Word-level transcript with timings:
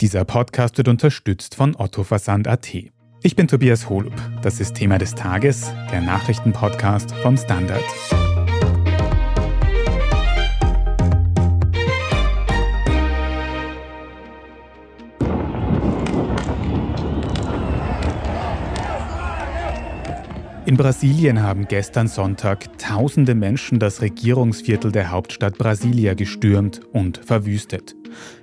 Dieser 0.00 0.24
Podcast 0.24 0.78
wird 0.78 0.86
unterstützt 0.86 1.56
von 1.56 1.74
Otto 1.74 2.04
Versand.at. 2.04 2.68
Ich 3.22 3.34
bin 3.34 3.48
Tobias 3.48 3.88
Holub. 3.88 4.14
Das 4.42 4.60
ist 4.60 4.74
Thema 4.74 4.96
des 4.96 5.16
Tages, 5.16 5.72
der 5.90 6.00
Nachrichtenpodcast 6.02 7.12
vom 7.16 7.36
Standard. 7.36 7.82
In 20.68 20.76
Brasilien 20.76 21.42
haben 21.42 21.66
gestern 21.66 22.08
Sonntag 22.08 22.76
tausende 22.76 23.34
Menschen 23.34 23.78
das 23.78 24.02
Regierungsviertel 24.02 24.92
der 24.92 25.10
Hauptstadt 25.10 25.56
Brasilia 25.56 26.12
gestürmt 26.12 26.82
und 26.92 27.16
verwüstet. 27.16 27.96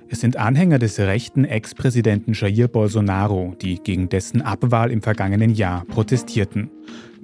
Es 0.08 0.22
sind 0.22 0.36
Anhänger 0.36 0.80
des 0.80 0.98
rechten 0.98 1.44
Ex-Präsidenten 1.44 2.32
Jair 2.32 2.66
Bolsonaro, 2.66 3.54
die 3.62 3.76
gegen 3.76 4.08
dessen 4.08 4.42
Abwahl 4.42 4.90
im 4.90 5.02
vergangenen 5.02 5.54
Jahr 5.54 5.84
protestierten. 5.84 6.68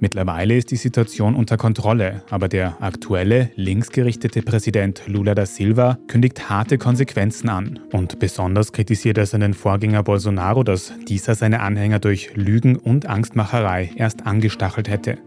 Mittlerweile 0.03 0.57
ist 0.57 0.69
die 0.69 0.75
Situation 0.75 1.33
unter 1.33 1.55
Kontrolle, 1.55 2.23
aber 2.29 2.49
der 2.49 2.75
aktuelle 2.81 3.51
linksgerichtete 3.55 4.41
Präsident 4.41 5.03
Lula 5.07 5.33
da 5.33 5.45
Silva 5.45 5.97
kündigt 6.09 6.49
harte 6.49 6.77
Konsequenzen 6.77 7.47
an. 7.47 7.79
Und 7.93 8.19
besonders 8.19 8.73
kritisiert 8.73 9.17
er 9.17 9.25
seinen 9.25 9.53
Vorgänger 9.53 10.03
Bolsonaro, 10.03 10.63
dass 10.63 10.91
dieser 11.07 11.35
seine 11.35 11.61
Anhänger 11.61 11.99
durch 11.99 12.35
Lügen 12.35 12.75
und 12.75 13.05
Angstmacherei 13.05 13.91
erst 13.95 14.25
angestachelt 14.25 14.89
hätte. 14.89 15.19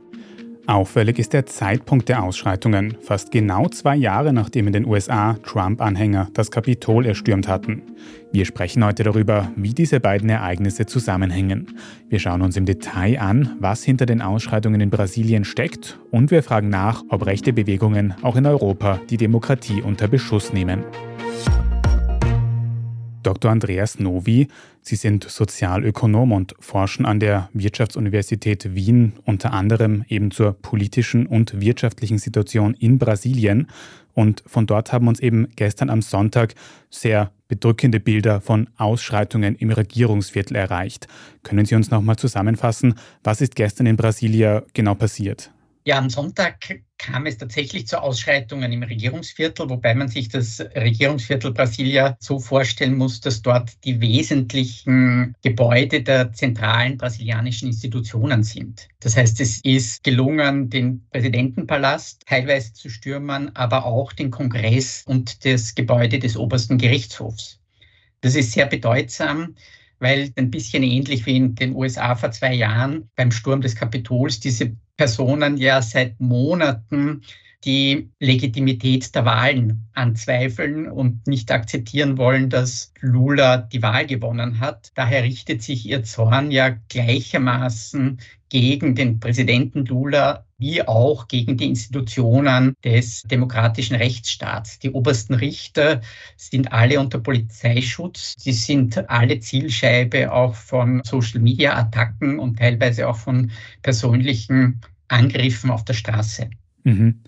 Auffällig 0.68 1.20
ist 1.20 1.32
der 1.32 1.46
Zeitpunkt 1.46 2.08
der 2.08 2.24
Ausschreitungen, 2.24 2.96
fast 3.00 3.30
genau 3.30 3.68
zwei 3.68 3.94
Jahre 3.94 4.32
nachdem 4.32 4.66
in 4.66 4.72
den 4.72 4.84
USA 4.84 5.34
Trump-Anhänger 5.44 6.28
das 6.34 6.50
Kapitol 6.50 7.06
erstürmt 7.06 7.46
hatten. 7.46 7.82
Wir 8.32 8.44
sprechen 8.46 8.84
heute 8.84 9.04
darüber, 9.04 9.52
wie 9.54 9.74
diese 9.74 10.00
beiden 10.00 10.28
Ereignisse 10.28 10.84
zusammenhängen. 10.84 11.78
Wir 12.08 12.18
schauen 12.18 12.42
uns 12.42 12.56
im 12.56 12.66
Detail 12.66 13.20
an, 13.20 13.54
was 13.60 13.84
hinter 13.84 14.06
den 14.06 14.20
Ausschreitungen 14.20 14.80
in 14.80 14.90
Brasilien 14.90 15.44
steckt 15.44 16.00
und 16.10 16.32
wir 16.32 16.42
fragen 16.42 16.68
nach, 16.68 17.04
ob 17.10 17.26
rechte 17.26 17.52
Bewegungen 17.52 18.14
auch 18.22 18.34
in 18.34 18.44
Europa 18.44 19.00
die 19.08 19.18
Demokratie 19.18 19.82
unter 19.82 20.08
Beschuss 20.08 20.52
nehmen. 20.52 20.84
Dr. 23.26 23.50
Andreas 23.50 23.98
Novi. 23.98 24.46
Sie 24.82 24.94
sind 24.94 25.24
Sozialökonom 25.28 26.30
und 26.30 26.54
forschen 26.60 27.04
an 27.04 27.18
der 27.18 27.50
Wirtschaftsuniversität 27.52 28.76
Wien 28.76 29.14
unter 29.24 29.52
anderem 29.52 30.04
eben 30.08 30.30
zur 30.30 30.52
politischen 30.52 31.26
und 31.26 31.60
wirtschaftlichen 31.60 32.18
Situation 32.18 32.74
in 32.74 32.98
Brasilien. 32.98 33.66
Und 34.14 34.44
von 34.46 34.66
dort 34.66 34.92
haben 34.92 35.08
uns 35.08 35.18
eben 35.18 35.48
gestern 35.56 35.90
am 35.90 36.02
Sonntag 36.02 36.54
sehr 36.88 37.32
bedrückende 37.48 37.98
Bilder 37.98 38.40
von 38.40 38.68
Ausschreitungen 38.76 39.56
im 39.56 39.70
Regierungsviertel 39.70 40.56
erreicht. 40.56 41.08
Können 41.42 41.66
Sie 41.66 41.74
uns 41.74 41.90
nochmal 41.90 42.16
zusammenfassen, 42.16 42.94
was 43.24 43.40
ist 43.40 43.56
gestern 43.56 43.86
in 43.86 43.96
Brasilia 43.96 44.62
genau 44.72 44.94
passiert? 44.94 45.50
Ja, 45.86 45.98
am 45.98 46.10
Sonntag 46.10 46.82
kam 46.98 47.26
es 47.26 47.38
tatsächlich 47.38 47.86
zu 47.86 48.02
Ausschreitungen 48.02 48.72
im 48.72 48.82
Regierungsviertel, 48.82 49.70
wobei 49.70 49.94
man 49.94 50.08
sich 50.08 50.28
das 50.28 50.58
Regierungsviertel 50.58 51.52
Brasilia 51.52 52.16
so 52.18 52.40
vorstellen 52.40 52.96
muss, 52.96 53.20
dass 53.20 53.40
dort 53.40 53.84
die 53.84 54.00
wesentlichen 54.00 55.36
Gebäude 55.42 56.02
der 56.02 56.32
zentralen 56.32 56.96
brasilianischen 56.98 57.68
Institutionen 57.68 58.42
sind. 58.42 58.88
Das 58.98 59.16
heißt, 59.16 59.40
es 59.40 59.60
ist 59.62 60.02
gelungen, 60.02 60.70
den 60.70 61.06
Präsidentenpalast 61.12 62.24
teilweise 62.26 62.72
zu 62.72 62.90
stürmen, 62.90 63.54
aber 63.54 63.84
auch 63.84 64.12
den 64.12 64.32
Kongress 64.32 65.04
und 65.06 65.44
das 65.44 65.76
Gebäude 65.76 66.18
des 66.18 66.36
obersten 66.36 66.78
Gerichtshofs. 66.78 67.60
Das 68.22 68.34
ist 68.34 68.50
sehr 68.50 68.66
bedeutsam, 68.66 69.54
weil 70.00 70.32
ein 70.34 70.50
bisschen 70.50 70.82
ähnlich 70.82 71.26
wie 71.26 71.36
in 71.36 71.54
den 71.54 71.76
USA 71.76 72.16
vor 72.16 72.32
zwei 72.32 72.54
Jahren 72.54 73.08
beim 73.14 73.30
Sturm 73.30 73.60
des 73.60 73.76
Kapitols 73.76 74.40
diese 74.40 74.74
Personen 74.96 75.56
ja 75.56 75.82
seit 75.82 76.18
Monaten 76.20 77.22
die 77.66 78.10
Legitimität 78.20 79.12
der 79.14 79.24
Wahlen 79.24 79.88
anzweifeln 79.92 80.88
und 80.88 81.26
nicht 81.26 81.50
akzeptieren 81.50 82.16
wollen, 82.16 82.48
dass 82.48 82.92
Lula 83.00 83.58
die 83.58 83.82
Wahl 83.82 84.06
gewonnen 84.06 84.60
hat. 84.60 84.92
Daher 84.94 85.24
richtet 85.24 85.62
sich 85.62 85.84
ihr 85.84 86.04
Zorn 86.04 86.52
ja 86.52 86.76
gleichermaßen 86.88 88.20
gegen 88.48 88.94
den 88.94 89.18
Präsidenten 89.18 89.84
Lula 89.84 90.44
wie 90.58 90.86
auch 90.86 91.28
gegen 91.28 91.56
die 91.56 91.66
Institutionen 91.66 92.74
des 92.84 93.22
demokratischen 93.22 93.96
Rechtsstaats. 93.96 94.78
Die 94.78 94.90
obersten 94.90 95.34
Richter 95.34 96.00
sind 96.36 96.72
alle 96.72 97.00
unter 97.00 97.18
Polizeischutz. 97.18 98.34
Sie 98.38 98.52
sind 98.52 99.10
alle 99.10 99.40
Zielscheibe 99.40 100.32
auch 100.32 100.54
von 100.54 101.02
Social-Media-Attacken 101.04 102.38
und 102.38 102.58
teilweise 102.58 103.08
auch 103.08 103.16
von 103.16 103.50
persönlichen 103.82 104.80
Angriffen 105.08 105.70
auf 105.70 105.84
der 105.84 105.94
Straße. 105.94 106.48
Mhm. 106.84 107.22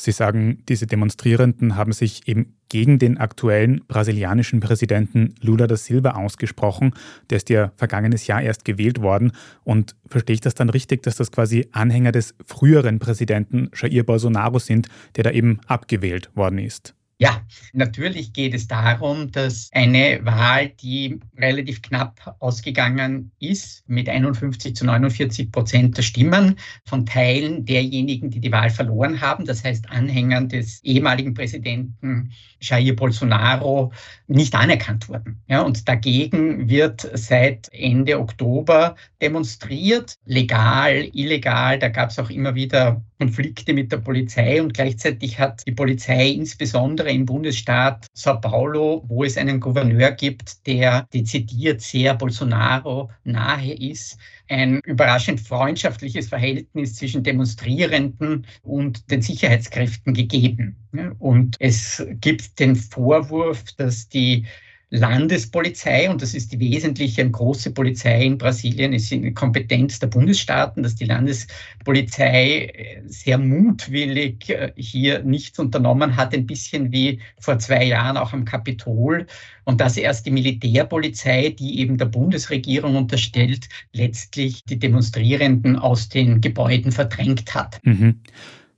Sie 0.00 0.12
sagen, 0.12 0.62
diese 0.68 0.86
Demonstrierenden 0.86 1.74
haben 1.74 1.92
sich 1.92 2.28
eben 2.28 2.54
gegen 2.68 2.98
den 2.98 3.18
aktuellen 3.18 3.82
brasilianischen 3.88 4.60
Präsidenten 4.60 5.34
Lula 5.40 5.66
da 5.66 5.76
Silva 5.76 6.12
ausgesprochen. 6.12 6.94
Der 7.30 7.38
ist 7.38 7.50
ja 7.50 7.72
vergangenes 7.76 8.26
Jahr 8.28 8.40
erst 8.40 8.64
gewählt 8.64 9.00
worden. 9.02 9.32
Und 9.64 9.96
verstehe 10.06 10.34
ich 10.34 10.40
das 10.40 10.54
dann 10.54 10.70
richtig, 10.70 11.02
dass 11.02 11.16
das 11.16 11.32
quasi 11.32 11.66
Anhänger 11.72 12.12
des 12.12 12.34
früheren 12.46 13.00
Präsidenten 13.00 13.70
Jair 13.74 14.04
Bolsonaro 14.04 14.58
sind, 14.58 14.88
der 15.16 15.24
da 15.24 15.30
eben 15.30 15.60
abgewählt 15.66 16.30
worden 16.34 16.58
ist? 16.58 16.94
Ja, 17.20 17.42
natürlich 17.72 18.32
geht 18.32 18.54
es 18.54 18.68
darum, 18.68 19.32
dass 19.32 19.70
eine 19.72 20.20
Wahl, 20.22 20.68
die 20.68 21.18
relativ 21.36 21.82
knapp 21.82 22.36
ausgegangen 22.38 23.32
ist, 23.40 23.82
mit 23.88 24.08
51 24.08 24.76
zu 24.76 24.84
49 24.86 25.50
Prozent 25.50 25.96
der 25.96 26.02
Stimmen 26.02 26.54
von 26.84 27.06
Teilen 27.06 27.64
derjenigen, 27.64 28.30
die 28.30 28.38
die 28.38 28.52
Wahl 28.52 28.70
verloren 28.70 29.20
haben, 29.20 29.46
das 29.46 29.64
heißt 29.64 29.90
Anhängern 29.90 30.48
des 30.48 30.80
ehemaligen 30.84 31.34
Präsidenten 31.34 32.30
Jair 32.60 32.94
Bolsonaro, 32.94 33.92
nicht 34.28 34.54
anerkannt 34.54 35.08
wurden. 35.08 35.42
Ja, 35.48 35.62
und 35.62 35.88
dagegen 35.88 36.68
wird 36.68 37.10
seit 37.14 37.68
Ende 37.72 38.20
Oktober 38.20 38.94
demonstriert, 39.20 40.14
legal, 40.24 41.08
illegal. 41.12 41.80
Da 41.80 41.88
gab 41.88 42.10
es 42.10 42.18
auch 42.20 42.30
immer 42.30 42.54
wieder 42.54 43.02
Konflikte 43.18 43.74
mit 43.74 43.90
der 43.90 43.98
Polizei 43.98 44.62
und 44.62 44.74
gleichzeitig 44.74 45.38
hat 45.38 45.66
die 45.66 45.72
Polizei 45.72 46.28
insbesondere 46.28 47.10
im 47.10 47.26
Bundesstaat 47.26 48.06
Sao 48.14 48.40
Paulo, 48.40 49.04
wo 49.08 49.24
es 49.24 49.36
einen 49.36 49.58
Gouverneur 49.58 50.12
gibt, 50.12 50.66
der 50.66 51.06
dezidiert 51.12 51.80
sehr 51.80 52.14
Bolsonaro 52.14 53.10
nahe 53.24 53.72
ist, 53.72 54.18
ein 54.48 54.80
überraschend 54.84 55.40
freundschaftliches 55.40 56.28
Verhältnis 56.28 56.94
zwischen 56.94 57.22
Demonstrierenden 57.22 58.46
und 58.62 59.10
den 59.10 59.20
Sicherheitskräften 59.20 60.14
gegeben. 60.14 60.76
Und 61.18 61.56
es 61.58 62.06
gibt 62.20 62.58
den 62.60 62.76
Vorwurf, 62.76 63.64
dass 63.76 64.08
die 64.08 64.46
Landespolizei, 64.90 66.08
und 66.08 66.22
das 66.22 66.32
ist 66.32 66.52
die 66.52 66.60
wesentliche 66.60 67.28
große 67.28 67.72
Polizei 67.72 68.24
in 68.24 68.38
Brasilien, 68.38 68.94
ist 68.94 69.12
in 69.12 69.34
Kompetenz 69.34 69.98
der 69.98 70.06
Bundesstaaten, 70.06 70.82
dass 70.82 70.94
die 70.94 71.04
Landespolizei 71.04 72.72
äh, 72.72 73.02
sehr 73.06 73.36
mutwillig 73.36 74.48
äh, 74.48 74.72
hier 74.76 75.22
nichts 75.22 75.58
unternommen 75.58 76.16
hat, 76.16 76.32
ein 76.32 76.46
bisschen 76.46 76.90
wie 76.90 77.20
vor 77.38 77.58
zwei 77.58 77.84
Jahren 77.84 78.16
auch 78.16 78.32
am 78.32 78.46
Kapitol. 78.46 79.26
Und 79.64 79.82
dass 79.82 79.98
erst 79.98 80.24
die 80.24 80.30
Militärpolizei, 80.30 81.50
die 81.50 81.80
eben 81.80 81.98
der 81.98 82.06
Bundesregierung 82.06 82.96
unterstellt, 82.96 83.68
letztlich 83.92 84.64
die 84.64 84.78
Demonstrierenden 84.78 85.76
aus 85.76 86.08
den 86.08 86.40
Gebäuden 86.40 86.92
verdrängt 86.92 87.54
hat. 87.54 87.78
Mhm. 87.84 88.20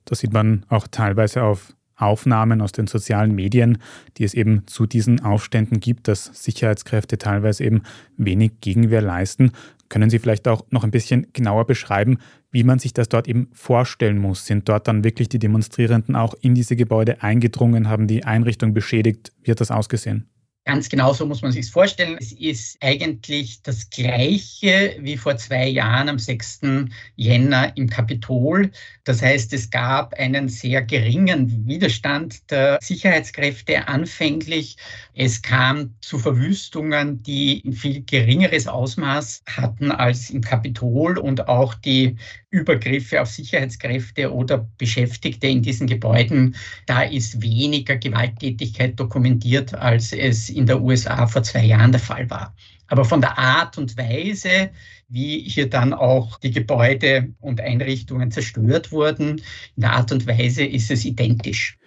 Das 0.03 0.19
sieht 0.19 0.33
man 0.33 0.65
auch 0.67 0.87
teilweise 0.89 1.43
auf 1.43 1.73
Aufnahmen 2.01 2.61
aus 2.61 2.71
den 2.71 2.87
sozialen 2.87 3.33
Medien, 3.33 3.77
die 4.17 4.23
es 4.23 4.33
eben 4.33 4.65
zu 4.67 4.85
diesen 4.85 5.21
Aufständen 5.21 5.79
gibt, 5.79 6.07
dass 6.07 6.25
Sicherheitskräfte 6.25 7.17
teilweise 7.17 7.63
eben 7.63 7.83
wenig 8.17 8.53
Gegenwehr 8.61 9.01
leisten. 9.01 9.51
Können 9.89 10.09
Sie 10.09 10.19
vielleicht 10.19 10.47
auch 10.47 10.65
noch 10.69 10.83
ein 10.83 10.91
bisschen 10.91 11.27
genauer 11.33 11.65
beschreiben, 11.65 12.19
wie 12.49 12.63
man 12.63 12.79
sich 12.79 12.93
das 12.93 13.09
dort 13.09 13.27
eben 13.27 13.49
vorstellen 13.53 14.17
muss? 14.17 14.45
Sind 14.45 14.69
dort 14.69 14.87
dann 14.87 15.03
wirklich 15.03 15.29
die 15.29 15.39
Demonstrierenden 15.39 16.15
auch 16.15 16.33
in 16.41 16.55
diese 16.55 16.75
Gebäude 16.75 17.21
eingedrungen, 17.21 17.89
haben 17.89 18.07
die 18.07 18.23
Einrichtung 18.23 18.73
beschädigt? 18.73 19.33
Wie 19.43 19.51
hat 19.51 19.59
das 19.59 19.71
ausgesehen? 19.71 20.27
Ganz 20.63 20.89
genau 20.89 21.11
so 21.11 21.25
muss 21.25 21.41
man 21.41 21.51
sich 21.51 21.71
vorstellen. 21.71 22.17
Es 22.19 22.33
ist 22.33 22.77
eigentlich 22.81 23.63
das 23.63 23.89
Gleiche 23.89 24.95
wie 24.99 25.17
vor 25.17 25.35
zwei 25.37 25.67
Jahren 25.67 26.07
am 26.07 26.19
6. 26.19 26.61
Jänner 27.15 27.75
im 27.75 27.89
Kapitol. 27.89 28.69
Das 29.03 29.23
heißt, 29.23 29.51
es 29.53 29.71
gab 29.71 30.13
einen 30.13 30.49
sehr 30.49 30.83
geringen 30.83 31.65
Widerstand 31.65 32.51
der 32.51 32.77
Sicherheitskräfte 32.79 33.87
anfänglich. 33.87 34.77
Es 35.15 35.41
kam 35.41 35.95
zu 35.99 36.19
Verwüstungen, 36.19 37.23
die 37.23 37.63
ein 37.65 37.73
viel 37.73 38.03
geringeres 38.03 38.67
Ausmaß 38.67 39.41
hatten 39.47 39.91
als 39.91 40.29
im 40.29 40.41
Kapitol 40.41 41.17
und 41.17 41.47
auch 41.49 41.73
die 41.73 42.17
Übergriffe 42.51 43.21
auf 43.21 43.29
Sicherheitskräfte 43.29 44.31
oder 44.31 44.69
Beschäftigte 44.77 45.47
in 45.47 45.61
diesen 45.61 45.87
Gebäuden. 45.87 46.55
Da 46.85 47.03
ist 47.03 47.41
weniger 47.41 47.95
Gewalttätigkeit 47.95 48.99
dokumentiert, 48.99 49.73
als 49.73 50.11
es 50.11 50.49
in 50.49 50.65
der 50.65 50.81
USA 50.81 51.27
vor 51.27 51.43
zwei 51.43 51.63
Jahren 51.63 51.93
der 51.93 52.01
Fall 52.01 52.29
war. 52.29 52.53
Aber 52.87 53.05
von 53.05 53.21
der 53.21 53.37
Art 53.37 53.77
und 53.77 53.97
Weise, 53.97 54.69
wie 55.07 55.39
hier 55.39 55.69
dann 55.69 55.93
auch 55.93 56.37
die 56.39 56.51
Gebäude 56.51 57.29
und 57.39 57.61
Einrichtungen 57.61 58.31
zerstört 58.31 58.91
wurden, 58.91 59.41
in 59.77 59.81
der 59.81 59.93
Art 59.93 60.11
und 60.11 60.27
Weise 60.27 60.65
ist 60.65 60.91
es 60.91 61.05
identisch. 61.05 61.77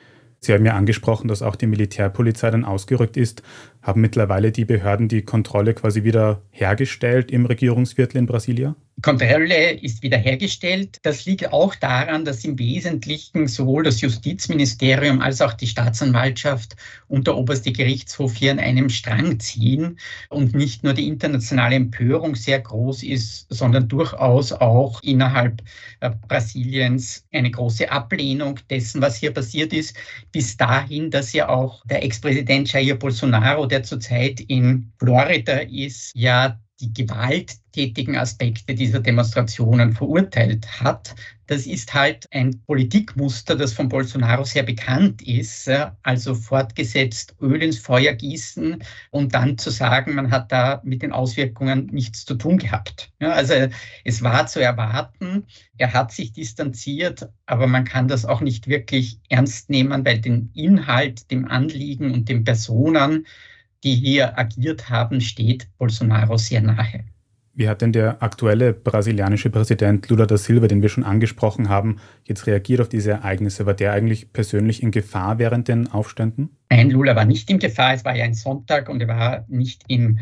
Sie 0.45 0.53
haben 0.53 0.67
ja 0.67 0.75
angesprochen, 0.75 1.29
dass 1.29 1.41
auch 1.41 1.57
die 1.57 1.67
Militärpolizei 1.67 2.51
dann 2.51 2.67
ausgerückt 2.67 3.17
ist. 3.17 3.43
Haben 3.85 4.01
mittlerweile 4.01 4.51
die 4.51 4.65
Behörden 4.65 5.09
die 5.09 5.21
Kontrolle 5.21 5.75
quasi 5.75 6.05
wieder 6.05 6.41
hergestellt 6.51 7.31
im 7.31 7.45
Regierungsviertel 7.45 8.17
in 8.17 8.25
Brasilia? 8.25 8.75
Kontrolle 9.03 9.73
ist 9.73 10.03
wiederhergestellt. 10.03 10.99
Das 11.03 11.27
liegt 11.27 11.53
auch 11.53 11.75
daran, 11.75 12.25
dass 12.25 12.45
im 12.45 12.59
Wesentlichen 12.59 13.49
sowohl 13.49 13.83
das 13.83 14.01
Justizministerium 14.01 15.21
als 15.21 15.43
auch 15.43 15.53
die 15.53 15.67
Staatsanwaltschaft 15.67 16.77
und 17.09 17.27
der 17.27 17.37
oberste 17.37 17.73
Gerichtshof 17.73 18.35
hier 18.35 18.53
an 18.53 18.61
einem 18.61 18.89
Strang 18.89 19.39
ziehen 19.41 19.99
und 20.31 20.55
nicht 20.55 20.85
nur 20.85 20.95
die 20.95 21.09
internationale 21.09 21.75
Empörung 21.75 22.35
sehr 22.37 22.61
groß 22.61 23.03
ist, 23.03 23.47
sondern 23.51 23.89
durchaus 23.89 24.53
auch 24.53 25.03
innerhalb 25.03 25.61
äh, 26.01 26.11
Brasiliens 26.29 27.27
eine 27.33 27.51
große 27.51 27.91
Ablehnung 27.91 28.61
dessen, 28.71 29.03
was 29.03 29.17
hier 29.17 29.33
passiert 29.33 29.73
ist, 29.73 29.97
bis 30.33 30.57
dahin, 30.57 31.11
dass 31.11 31.33
ja 31.33 31.49
auch 31.49 31.85
der 31.87 32.05
Ex-Präsident 32.05 32.73
Jair 32.73 32.95
Bolsonaro, 32.95 33.67
der 33.75 33.83
zurzeit 33.83 34.39
in 34.39 34.93
Florida 35.01 35.59
ist, 35.69 36.13
ja 36.15 36.61
die 36.81 36.93
gewalttätigen 36.93 38.17
Aspekte 38.17 38.75
dieser 38.75 39.01
Demonstrationen 39.01 39.93
verurteilt 39.93 40.81
hat. 40.81 41.15
Das 41.47 41.67
ist 41.67 41.93
halt 41.93 42.27
ein 42.33 42.61
Politikmuster, 42.67 43.57
das 43.57 43.73
von 43.73 43.89
Bolsonaro 43.89 44.45
sehr 44.45 44.63
bekannt 44.63 45.23
ist. 45.23 45.69
Also 46.03 46.35
fortgesetzt 46.35 47.35
Öl 47.41 47.63
ins 47.63 47.79
Feuer 47.79 48.13
gießen 48.13 48.83
und 49.11 49.35
dann 49.35 49.59
zu 49.59 49.71
sagen, 49.71 50.15
man 50.15 50.31
hat 50.31 50.53
da 50.53 50.81
mit 50.85 51.03
den 51.03 51.13
Auswirkungen 51.13 51.87
nichts 51.87 52.25
zu 52.25 52.35
tun 52.35 52.59
gehabt. 52.59 53.11
also 53.19 53.55
es 54.05 54.23
war 54.23 54.47
zu 54.47 54.61
erwarten, 54.61 55.47
er 55.79 55.93
hat 55.93 56.13
sich 56.13 56.33
distanziert, 56.33 57.29
aber 57.47 57.67
man 57.67 57.85
kann 57.85 58.07
das 58.07 58.25
auch 58.25 58.41
nicht 58.41 58.69
wirklich 58.69 59.19
ernst 59.31 59.69
nehmen, 59.69 60.05
weil 60.05 60.21
den 60.21 60.51
Inhalt, 60.55 61.29
dem 61.33 61.47
Anliegen 61.49 62.13
und 62.13 62.29
den 62.29 62.45
Personen, 62.45 63.27
die 63.85 63.95
hier 63.95 64.39
agiert 64.39 64.91
haben, 64.91 65.21
steht 65.21 65.69
Bolsonaro 65.79 66.37
sehr 66.37 66.63
nahe. 66.63 67.05
Wie 67.57 67.69
hat 67.69 67.83
denn 67.83 67.93
der 67.93 68.21
aktuelle 68.21 68.73
brasilianische 68.73 69.49
Präsident 69.49 70.09
Lula 70.09 70.27
da 70.27 70.37
Silva, 70.37 70.67
den 70.67 70.83
wir 70.83 70.89
schon 70.89 71.05
angesprochen 71.05 71.69
haben, 71.69 71.99
jetzt 72.25 72.49
reagiert 72.49 72.81
auf 72.81 72.89
diese 72.89 73.13
Ereignisse? 73.13 73.65
War 73.65 73.75
der 73.75 73.93
eigentlich 73.93 74.33
persönlich 74.33 74.83
in 74.83 74.91
Gefahr 74.91 75.39
während 75.39 75.69
den 75.69 75.87
Aufständen? 75.93 76.57
Nein, 76.71 76.91
Lula 76.91 77.15
war 77.15 77.25
nicht 77.25 77.49
in 77.51 77.61
Gefahr. 77.61 77.95
Es 77.95 78.05
war 78.05 78.17
ja 78.17 78.25
ein 78.25 78.35
Sonntag 78.35 78.89
und 78.89 79.01
er 79.01 79.09
war 79.09 79.45
nicht 79.47 79.85
in 79.87 80.19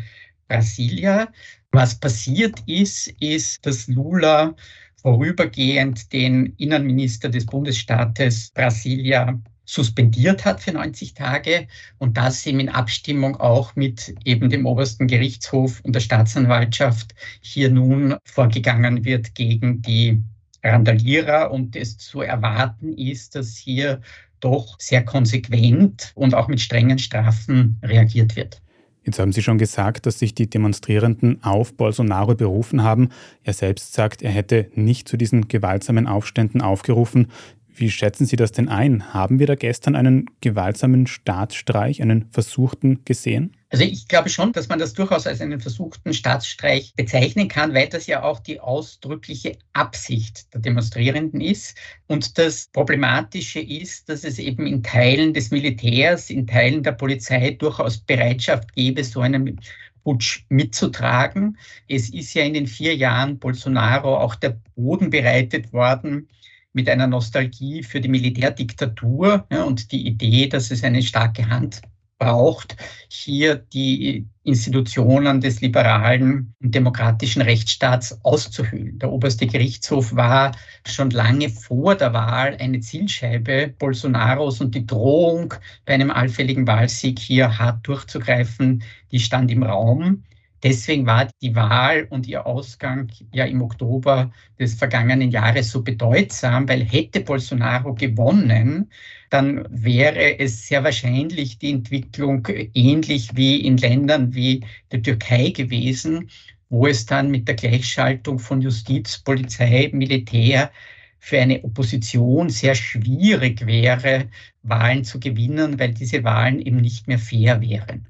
Brasilia. 0.47 1.29
Was 1.71 1.99
passiert 1.99 2.59
ist, 2.67 3.07
ist, 3.19 3.65
dass 3.65 3.87
Lula 3.87 4.53
vorübergehend 5.01 6.13
den 6.13 6.53
Innenminister 6.57 7.29
des 7.29 7.47
Bundesstaates 7.47 8.51
Brasilia 8.51 9.39
suspendiert 9.65 10.45
hat 10.45 10.61
für 10.61 10.73
90 10.73 11.13
Tage 11.13 11.67
und 11.97 12.17
das 12.17 12.45
eben 12.45 12.59
in 12.59 12.69
Abstimmung 12.69 13.37
auch 13.37 13.75
mit 13.75 14.15
eben 14.25 14.49
dem 14.49 14.65
obersten 14.65 15.07
Gerichtshof 15.07 15.81
und 15.81 15.93
der 15.95 16.01
Staatsanwaltschaft 16.01 17.15
hier 17.41 17.69
nun 17.69 18.15
vorgegangen 18.25 19.05
wird 19.05 19.35
gegen 19.35 19.81
die 19.81 20.21
Randalierer 20.63 21.51
und 21.51 21.75
es 21.75 21.97
zu 21.97 22.21
erwarten 22.21 22.93
ist, 22.97 23.35
dass 23.35 23.55
hier 23.55 24.01
doch 24.39 24.79
sehr 24.79 25.03
konsequent 25.03 26.11
und 26.15 26.35
auch 26.35 26.47
mit 26.47 26.59
strengen 26.59 26.99
Strafen 26.99 27.79
reagiert 27.83 28.35
wird. 28.35 28.61
Jetzt 29.05 29.19
haben 29.19 29.33
Sie 29.33 29.41
schon 29.41 29.57
gesagt, 29.57 30.05
dass 30.05 30.19
sich 30.19 30.33
die 30.33 30.49
Demonstrierenden 30.49 31.43
auf 31.43 31.75
Bolsonaro 31.75 32.35
berufen 32.35 32.83
haben. 32.83 33.09
Er 33.43 33.53
selbst 33.53 33.93
sagt, 33.93 34.21
er 34.21 34.31
hätte 34.31 34.69
nicht 34.75 35.09
zu 35.09 35.17
diesen 35.17 35.49
gewaltsamen 35.49 36.07
Aufständen 36.07 36.61
aufgerufen. 36.61 37.27
Wie 37.75 37.89
schätzen 37.89 38.27
Sie 38.27 38.35
das 38.35 38.51
denn 38.51 38.69
ein? 38.69 39.13
Haben 39.13 39.39
wir 39.39 39.47
da 39.47 39.55
gestern 39.55 39.95
einen 39.95 40.27
gewaltsamen 40.41 41.07
Staatsstreich, 41.07 42.01
einen 42.03 42.29
versuchten 42.31 43.03
gesehen? 43.03 43.57
Also 43.71 43.83
ich 43.83 44.07
glaube 44.07 44.29
schon, 44.29 44.51
dass 44.51 44.69
man 44.69 44.77
das 44.77 44.93
durchaus 44.93 45.25
als 45.25 45.41
einen 45.41 45.59
versuchten 45.59 46.13
Staatsstreich 46.13 46.93
bezeichnen 46.95 47.47
kann, 47.47 47.73
weil 47.73 47.89
das 47.89 48.05
ja 48.05 48.21
auch 48.21 48.39
die 48.39 48.59
ausdrückliche 48.59 49.57
Absicht 49.73 50.53
der 50.53 50.61
Demonstrierenden 50.61 51.41
ist. 51.41 51.75
Und 52.05 52.37
das 52.37 52.67
Problematische 52.67 53.59
ist, 53.59 54.07
dass 54.07 54.23
es 54.23 54.37
eben 54.37 54.67
in 54.67 54.83
Teilen 54.83 55.33
des 55.33 55.49
Militärs, 55.49 56.29
in 56.29 56.45
Teilen 56.45 56.83
der 56.83 56.91
Polizei 56.91 57.51
durchaus 57.51 57.97
Bereitschaft 57.97 58.75
gäbe, 58.75 59.03
so 59.03 59.21
einen 59.21 59.59
Putsch 60.03 60.45
mitzutragen. 60.49 61.57
Es 61.87 62.09
ist 62.09 62.35
ja 62.35 62.43
in 62.43 62.53
den 62.53 62.67
vier 62.67 62.95
Jahren 62.95 63.39
Bolsonaro 63.39 64.17
auch 64.17 64.35
der 64.35 64.59
Boden 64.75 65.09
bereitet 65.09 65.73
worden 65.73 66.27
mit 66.73 66.89
einer 66.89 67.07
Nostalgie 67.07 67.83
für 67.83 68.01
die 68.01 68.09
Militärdiktatur 68.09 69.45
ja, 69.51 69.63
und 69.63 69.91
die 69.91 70.05
Idee, 70.07 70.47
dass 70.47 70.71
es 70.71 70.83
eine 70.83 71.01
starke 71.01 71.47
Hand 71.47 71.81
braucht, 72.23 72.77
hier 73.09 73.55
die 73.55 74.25
Institutionen 74.43 75.41
des 75.41 75.61
liberalen 75.61 76.53
und 76.61 76.73
demokratischen 76.73 77.41
Rechtsstaats 77.41 78.23
auszuhöhlen. 78.23 78.99
Der 78.99 79.11
oberste 79.11 79.47
Gerichtshof 79.47 80.15
war 80.15 80.55
schon 80.85 81.09
lange 81.09 81.49
vor 81.49 81.95
der 81.95 82.13
Wahl 82.13 82.57
eine 82.59 82.79
Zielscheibe 82.79 83.73
Bolsonaros 83.77 84.61
und 84.61 84.75
die 84.75 84.85
Drohung, 84.85 85.53
bei 85.85 85.93
einem 85.93 86.11
allfälligen 86.11 86.67
Wahlsieg 86.67 87.19
hier 87.19 87.57
hart 87.57 87.87
durchzugreifen, 87.87 88.83
die 89.11 89.19
stand 89.19 89.51
im 89.51 89.63
Raum. 89.63 90.23
Deswegen 90.63 91.05
war 91.05 91.27
die 91.41 91.55
Wahl 91.55 92.07
und 92.09 92.25
ihr 92.25 92.45
Ausgang 92.45 93.11
ja 93.33 93.43
im 93.43 93.61
Oktober 93.61 94.31
des 94.57 94.75
vergangenen 94.75 95.29
Jahres 95.29 95.69
so 95.71 95.83
bedeutsam, 95.83 96.69
weil 96.69 96.85
hätte 96.85 97.19
Bolsonaro 97.19 97.93
gewonnen, 97.93 98.89
dann 99.29 99.65
wäre 99.69 100.39
es 100.39 100.65
sehr 100.67 100.83
wahrscheinlich 100.85 101.57
die 101.57 101.71
Entwicklung 101.71 102.47
ähnlich 102.73 103.35
wie 103.35 103.57
in 103.65 103.75
Ländern 103.75 104.33
wie 104.33 104.65
der 104.91 105.01
Türkei 105.01 105.49
gewesen, 105.49 106.29
wo 106.69 106.87
es 106.87 107.05
dann 107.05 107.29
mit 107.29 107.47
der 107.49 107.55
Gleichschaltung 107.55 108.39
von 108.39 108.61
Justiz, 108.61 109.17
Polizei, 109.19 109.89
Militär 109.91 110.71
für 111.19 111.39
eine 111.39 111.61
Opposition 111.63 112.49
sehr 112.49 112.75
schwierig 112.75 113.65
wäre, 113.65 114.29
Wahlen 114.61 115.03
zu 115.03 115.19
gewinnen, 115.19 115.77
weil 115.77 115.93
diese 115.93 116.23
Wahlen 116.23 116.59
eben 116.61 116.77
nicht 116.77 117.07
mehr 117.07 117.19
fair 117.19 117.59
wären. 117.61 118.07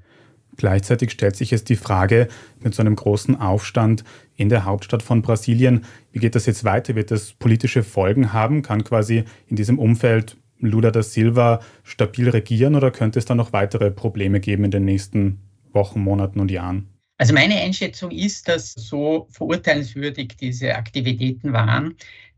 Gleichzeitig 0.56 1.10
stellt 1.10 1.36
sich 1.36 1.50
jetzt 1.50 1.68
die 1.68 1.76
Frage 1.76 2.28
mit 2.60 2.74
so 2.74 2.82
einem 2.82 2.96
großen 2.96 3.40
Aufstand 3.40 4.04
in 4.36 4.48
der 4.48 4.64
Hauptstadt 4.64 5.02
von 5.02 5.22
Brasilien, 5.22 5.84
wie 6.12 6.18
geht 6.18 6.34
das 6.34 6.46
jetzt 6.46 6.64
weiter? 6.64 6.94
Wird 6.94 7.10
das 7.10 7.32
politische 7.32 7.82
Folgen 7.82 8.32
haben? 8.32 8.62
Kann 8.62 8.84
quasi 8.84 9.24
in 9.48 9.56
diesem 9.56 9.78
Umfeld 9.78 10.36
Lula 10.58 10.90
da 10.90 11.02
Silva 11.02 11.60
stabil 11.82 12.28
regieren 12.28 12.74
oder 12.74 12.90
könnte 12.90 13.18
es 13.18 13.24
da 13.24 13.34
noch 13.34 13.52
weitere 13.52 13.90
Probleme 13.90 14.40
geben 14.40 14.64
in 14.64 14.70
den 14.70 14.84
nächsten 14.84 15.40
Wochen, 15.72 16.00
Monaten 16.00 16.40
und 16.40 16.50
Jahren? 16.50 16.88
Also 17.18 17.32
meine 17.32 17.56
Einschätzung 17.56 18.10
ist, 18.10 18.48
dass 18.48 18.72
so 18.72 19.28
verurteilenswürdig 19.30 20.36
diese 20.40 20.74
Aktivitäten 20.74 21.52
waren, 21.52 21.94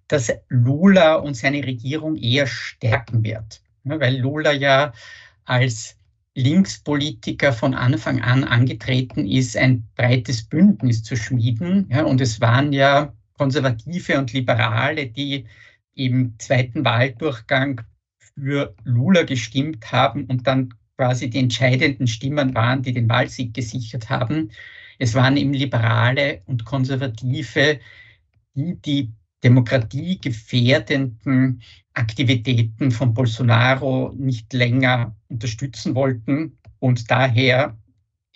dass 0.08 0.32
Lula 0.48 1.16
und 1.16 1.34
seine 1.34 1.64
Regierung 1.64 2.16
eher 2.16 2.46
stärken 2.46 3.24
wird. 3.24 3.62
Weil 3.84 4.18
Lula 4.18 4.52
ja 4.52 4.92
als 5.44 5.95
Linkspolitiker 6.36 7.52
von 7.52 7.74
Anfang 7.74 8.20
an 8.20 8.44
angetreten 8.44 9.26
ist, 9.26 9.56
ein 9.56 9.88
breites 9.96 10.44
Bündnis 10.44 11.02
zu 11.02 11.16
schmieden. 11.16 11.88
Ja, 11.90 12.04
und 12.04 12.20
es 12.20 12.42
waren 12.42 12.74
ja 12.74 13.14
Konservative 13.32 14.18
und 14.18 14.34
Liberale, 14.34 15.06
die 15.06 15.46
im 15.94 16.38
zweiten 16.38 16.84
Wahldurchgang 16.84 17.80
für 18.18 18.74
Lula 18.84 19.22
gestimmt 19.22 19.90
haben 19.90 20.26
und 20.26 20.46
dann 20.46 20.74
quasi 20.98 21.30
die 21.30 21.38
entscheidenden 21.38 22.06
Stimmen 22.06 22.54
waren, 22.54 22.82
die 22.82 22.92
den 22.92 23.08
Wahlsieg 23.08 23.54
gesichert 23.54 24.10
haben. 24.10 24.50
Es 24.98 25.14
waren 25.14 25.38
eben 25.38 25.54
Liberale 25.54 26.42
und 26.44 26.66
Konservative, 26.66 27.80
die 28.54 28.78
die 28.82 29.10
demokratiegefährdenden 29.42 31.62
Aktivitäten 31.96 32.90
von 32.90 33.14
Bolsonaro 33.14 34.12
nicht 34.16 34.52
länger 34.52 35.16
unterstützen 35.28 35.94
wollten 35.94 36.58
und 36.78 37.10
daher 37.10 37.76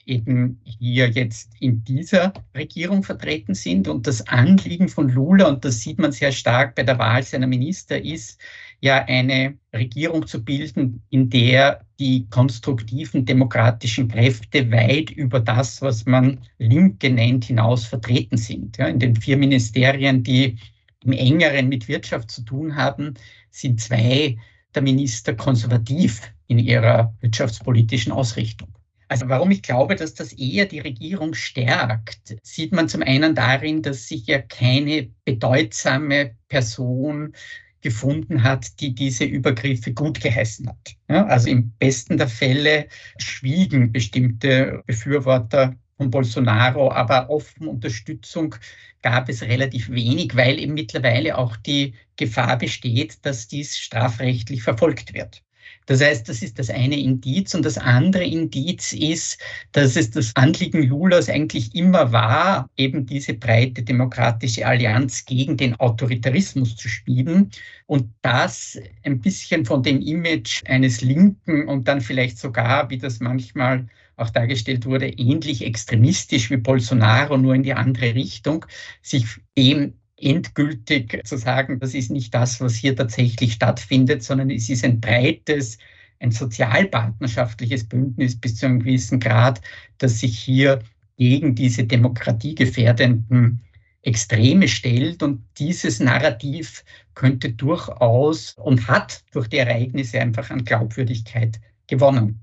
eben 0.07 0.61
hier 0.65 1.09
jetzt 1.11 1.53
in 1.61 1.85
dieser 1.85 2.33
Regierung 2.57 3.03
vertreten 3.03 3.55
sind. 3.55 3.87
Und 3.87 4.07
das 4.07 4.27
Anliegen 4.29 4.89
von 4.89 5.09
Lula, 5.09 5.49
und 5.49 5.65
das 5.65 5.81
sieht 5.81 5.99
man 5.99 6.11
sehr 6.13 6.33
stark 6.33 6.75
bei 6.75 6.83
der 6.83 6.99
Wahl 6.99 7.23
seiner 7.23 7.47
Minister, 7.47 8.03
ist 8.03 8.41
ja 8.81 9.05
eine 9.05 9.59
Regierung 9.75 10.27
zu 10.27 10.43
bilden, 10.43 11.03
in 11.11 11.31
der 11.31 11.85
die 11.99 12.27
konstruktiven 12.31 13.27
demokratischen 13.27 14.09
Kräfte 14.09 14.71
weit 14.73 15.11
über 15.11 15.39
das, 15.39 15.83
was 15.83 16.07
man 16.07 16.41
Linke 16.59 17.11
nennt, 17.11 17.45
hinaus 17.45 17.85
vertreten 17.85 18.39
sind. 18.39 18.79
Ja, 18.79 18.89
in 18.89 18.99
den 18.99 19.15
vier 19.15 19.37
Ministerien, 19.37 20.23
die 20.23 20.57
im 21.05 21.13
engeren 21.13 21.69
mit 21.69 21.89
Wirtschaft 21.89 22.31
zu 22.31 22.43
tun 22.43 22.77
haben, 22.77 23.15
sind 23.51 23.81
zwei 23.81 24.37
der 24.75 24.83
Minister 24.83 25.35
konservativ 25.35 26.33
in 26.47 26.59
ihrer 26.59 27.15
wirtschaftspolitischen 27.21 28.13
Ausrichtung. 28.13 28.69
Also 29.09 29.29
warum 29.29 29.51
ich 29.51 29.63
glaube, 29.63 29.97
dass 29.97 30.15
das 30.15 30.33
eher 30.33 30.67
die 30.67 30.79
Regierung 30.79 31.35
stärkt, 31.35 32.37
sieht 32.43 32.73
man 32.73 32.89
zum 32.89 33.03
einen 33.03 33.35
darin, 33.35 33.83
dass 33.83 34.07
sich 34.07 34.27
ja 34.27 34.39
keine 34.41 35.11
bedeutsame 35.25 36.37
Person 36.49 37.33
gefunden 37.81 38.45
hat, 38.45 38.79
die 38.81 38.95
diese 38.95 39.25
Übergriffe 39.25 39.93
gut 39.93 40.21
geheißen 40.21 40.69
hat. 40.69 40.97
Ja, 41.09 41.27
also 41.27 41.49
im 41.49 41.73
besten 41.79 42.19
der 42.19 42.29
Fälle 42.29 42.87
schwiegen 43.19 43.91
bestimmte 43.91 44.83
Befürworter 44.87 45.75
von 45.97 46.11
Bolsonaro, 46.11 46.93
aber 46.93 47.31
offen 47.31 47.67
Unterstützung 47.67 48.55
gab 49.03 49.29
es 49.29 49.43
relativ 49.43 49.91
wenig, 49.91 50.37
weil 50.37 50.59
eben 50.59 50.75
mittlerweile 50.75 51.39
auch 51.39 51.57
die 51.57 51.95
Gefahr 52.17 52.59
besteht, 52.59 53.19
dass 53.25 53.49
dies 53.49 53.79
strafrechtlich 53.79 54.63
verfolgt 54.63 55.15
wird. 55.15 55.43
Das 55.87 56.01
heißt, 56.01 56.29
das 56.29 56.43
ist 56.43 56.59
das 56.59 56.71
eine 56.71 56.97
Indiz. 56.97 57.55
Und 57.55 57.65
das 57.65 57.77
andere 57.77 58.25
Indiz 58.25 58.93
ist, 58.93 59.41
dass 59.73 59.97
es 59.97 60.11
das 60.11 60.35
Anliegen 60.37 60.85
Lulas 60.85 61.29
eigentlich 61.29 61.75
immer 61.75 62.13
war, 62.13 62.71
eben 62.77 63.07
diese 63.07 63.35
breite 63.35 63.83
demokratische 63.83 64.67
Allianz 64.67 65.25
gegen 65.25 65.57
den 65.57 65.75
Autoritarismus 65.75 66.77
zu 66.77 66.89
spielen 66.89 67.51
und 67.87 68.09
das 68.23 68.79
ein 69.05 69.21
bisschen 69.21 69.65
von 69.65 69.83
dem 69.83 70.01
Image 70.01 70.63
eines 70.67 71.01
Linken 71.01 71.67
und 71.67 71.89
dann 71.89 72.01
vielleicht 72.01 72.39
sogar, 72.39 72.89
wie 72.91 72.99
das 72.99 73.19
manchmal 73.19 73.89
auch 74.21 74.31
dargestellt 74.31 74.87
wurde, 74.87 75.09
ähnlich 75.09 75.65
extremistisch 75.65 76.51
wie 76.51 76.57
Bolsonaro, 76.57 77.37
nur 77.37 77.55
in 77.55 77.63
die 77.63 77.75
andere 77.75 78.15
Richtung, 78.15 78.67
sich 79.03 79.27
dem 79.57 79.95
endgültig 80.17 81.23
zu 81.25 81.37
sagen, 81.37 81.81
das 81.81 81.95
ist 81.95 82.11
nicht 82.11 82.35
das, 82.35 82.61
was 82.61 82.75
hier 82.75 82.95
tatsächlich 82.95 83.55
stattfindet, 83.55 84.23
sondern 84.23 84.51
es 84.51 84.69
ist 84.69 84.85
ein 84.85 85.01
breites, 85.01 85.79
ein 86.19 86.31
sozialpartnerschaftliches 86.31 87.89
Bündnis 87.89 88.39
bis 88.39 88.57
zu 88.57 88.67
einem 88.67 88.81
gewissen 88.81 89.21
Grad, 89.21 89.61
das 89.99 90.21
sich 90.21 90.39
hier 90.39 90.81
gegen 91.17 91.55
diese 91.55 91.85
demokratiegefährdenden 91.85 93.63
Extreme 94.03 94.69
stellt. 94.69 95.23
Und 95.23 95.45
dieses 95.59 96.01
Narrativ 96.01 96.85
könnte 97.15 97.53
durchaus 97.53 98.55
und 98.55 98.89
hat 98.89 99.25
durch 99.33 99.49
die 99.49 99.59
Ereignisse 99.59 100.21
einfach 100.21 100.51
an 100.51 100.65
Glaubwürdigkeit 100.65 101.61
gewonnen. 101.87 102.41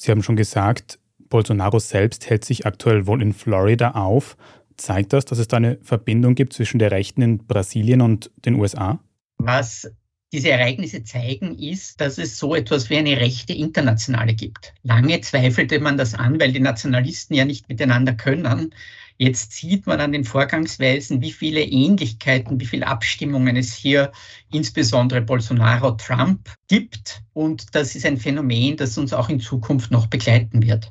Sie 0.00 0.10
haben 0.10 0.22
schon 0.22 0.36
gesagt, 0.36 0.98
Bolsonaro 1.28 1.78
selbst 1.78 2.30
hält 2.30 2.46
sich 2.46 2.64
aktuell 2.64 3.06
wohl 3.06 3.20
in 3.20 3.34
Florida 3.34 3.90
auf. 3.90 4.38
Zeigt 4.78 5.12
das, 5.12 5.26
dass 5.26 5.36
es 5.36 5.46
da 5.46 5.58
eine 5.58 5.76
Verbindung 5.82 6.34
gibt 6.34 6.54
zwischen 6.54 6.78
der 6.78 6.90
Rechten 6.90 7.20
in 7.20 7.46
Brasilien 7.46 8.00
und 8.00 8.30
den 8.46 8.54
USA? 8.54 8.98
Was 9.36 9.92
diese 10.32 10.48
Ereignisse 10.48 11.04
zeigen, 11.04 11.54
ist, 11.58 12.00
dass 12.00 12.16
es 12.16 12.38
so 12.38 12.54
etwas 12.54 12.88
wie 12.88 12.96
eine 12.96 13.20
rechte 13.20 13.52
Internationale 13.52 14.32
gibt. 14.32 14.72
Lange 14.84 15.20
zweifelte 15.20 15.80
man 15.80 15.98
das 15.98 16.14
an, 16.14 16.40
weil 16.40 16.52
die 16.52 16.60
Nationalisten 16.60 17.34
ja 17.34 17.44
nicht 17.44 17.68
miteinander 17.68 18.14
können. 18.14 18.74
Jetzt 19.22 19.52
sieht 19.52 19.86
man 19.86 20.00
an 20.00 20.12
den 20.12 20.24
Vorgangsweisen, 20.24 21.20
wie 21.20 21.30
viele 21.30 21.60
Ähnlichkeiten, 21.60 22.58
wie 22.58 22.64
viele 22.64 22.86
Abstimmungen 22.86 23.54
es 23.54 23.74
hier 23.74 24.12
insbesondere 24.50 25.20
Bolsonaro-Trump 25.20 26.48
gibt. 26.68 27.20
Und 27.34 27.66
das 27.74 27.94
ist 27.94 28.06
ein 28.06 28.16
Phänomen, 28.16 28.78
das 28.78 28.96
uns 28.96 29.12
auch 29.12 29.28
in 29.28 29.38
Zukunft 29.38 29.90
noch 29.90 30.06
begleiten 30.06 30.62
wird. 30.62 30.90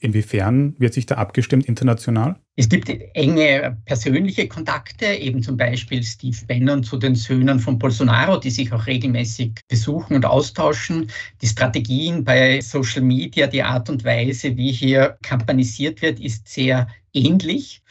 Inwiefern 0.00 0.74
wird 0.78 0.92
sich 0.92 1.06
da 1.06 1.14
abgestimmt 1.14 1.64
international? 1.64 2.36
Es 2.56 2.68
gibt 2.68 2.90
enge 3.14 3.78
persönliche 3.86 4.48
Kontakte, 4.48 5.06
eben 5.06 5.42
zum 5.42 5.56
Beispiel 5.56 6.02
Steve 6.02 6.36
Bannon 6.46 6.82
zu 6.82 6.98
den 6.98 7.14
Söhnen 7.14 7.58
von 7.58 7.78
Bolsonaro, 7.78 8.36
die 8.36 8.50
sich 8.50 8.70
auch 8.72 8.86
regelmäßig 8.86 9.60
besuchen 9.68 10.16
und 10.16 10.26
austauschen. 10.26 11.10
Die 11.40 11.46
Strategien 11.46 12.24
bei 12.24 12.60
Social 12.60 13.00
Media, 13.00 13.46
die 13.46 13.62
Art 13.62 13.88
und 13.88 14.04
Weise, 14.04 14.54
wie 14.58 14.72
hier 14.72 15.16
kampanisiert 15.22 16.02
wird, 16.02 16.20
ist 16.20 16.48
sehr 16.48 16.88
ähnlich 17.12 17.82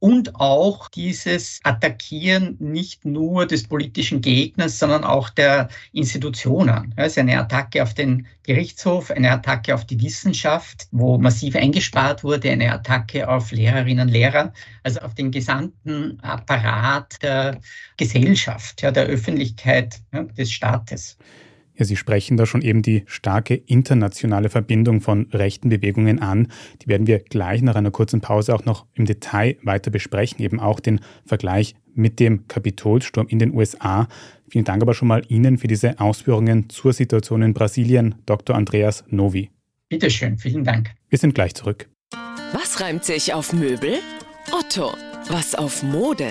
und 0.00 0.34
auch 0.36 0.88
dieses 0.88 1.60
Attackieren 1.62 2.56
nicht 2.58 3.04
nur 3.04 3.46
des 3.46 3.68
politischen 3.68 4.22
Gegners, 4.22 4.78
sondern 4.78 5.04
auch 5.04 5.28
der 5.28 5.68
Institutionen. 5.92 6.94
Es 6.96 7.12
ist 7.12 7.18
eine 7.18 7.38
Attacke 7.38 7.82
auf 7.82 7.92
den 7.92 8.26
Gerichtshof, 8.42 9.10
eine 9.10 9.30
Attacke 9.30 9.74
auf 9.74 9.84
die 9.84 10.00
Wissenschaft, 10.00 10.88
wo 10.90 11.18
massiv 11.18 11.54
eingespart 11.54 12.24
wurde, 12.24 12.50
eine 12.50 12.72
Attacke 12.72 13.28
auf 13.28 13.52
Lehrerinnen 13.52 14.08
und 14.08 14.12
Lehrer, 14.12 14.52
also 14.82 15.00
auf 15.00 15.14
den 15.14 15.30
gesamten 15.30 16.18
Apparat 16.22 17.22
der 17.22 17.60
Gesellschaft, 17.98 18.82
der 18.82 18.94
Öffentlichkeit, 18.94 20.00
des 20.12 20.50
Staates. 20.50 21.18
Ja, 21.80 21.86
Sie 21.86 21.96
sprechen 21.96 22.36
da 22.36 22.44
schon 22.44 22.60
eben 22.60 22.82
die 22.82 23.04
starke 23.06 23.54
internationale 23.54 24.50
Verbindung 24.50 25.00
von 25.00 25.28
rechten 25.32 25.70
Bewegungen 25.70 26.18
an. 26.18 26.48
Die 26.82 26.88
werden 26.88 27.06
wir 27.06 27.20
gleich 27.20 27.62
nach 27.62 27.74
einer 27.74 27.90
kurzen 27.90 28.20
Pause 28.20 28.54
auch 28.54 28.66
noch 28.66 28.84
im 28.92 29.06
Detail 29.06 29.56
weiter 29.62 29.90
besprechen, 29.90 30.44
eben 30.44 30.60
auch 30.60 30.78
den 30.78 31.00
Vergleich 31.24 31.74
mit 31.94 32.20
dem 32.20 32.46
Kapitolsturm 32.48 33.28
in 33.28 33.38
den 33.38 33.54
USA. 33.54 34.08
Vielen 34.50 34.66
Dank 34.66 34.82
aber 34.82 34.92
schon 34.92 35.08
mal 35.08 35.22
Ihnen 35.28 35.56
für 35.56 35.68
diese 35.68 35.98
Ausführungen 35.98 36.68
zur 36.68 36.92
Situation 36.92 37.40
in 37.40 37.54
Brasilien, 37.54 38.16
Dr. 38.26 38.56
Andreas 38.56 39.02
Novi. 39.08 39.48
Bitteschön, 39.88 40.36
vielen 40.36 40.64
Dank. 40.64 40.90
Wir 41.08 41.18
sind 41.18 41.34
gleich 41.34 41.54
zurück. 41.54 41.88
Was 42.52 42.82
reimt 42.82 43.06
sich 43.06 43.32
auf 43.32 43.54
Möbel? 43.54 44.00
Otto. 44.52 44.92
Was 45.30 45.54
auf 45.54 45.82
Mode? 45.82 46.28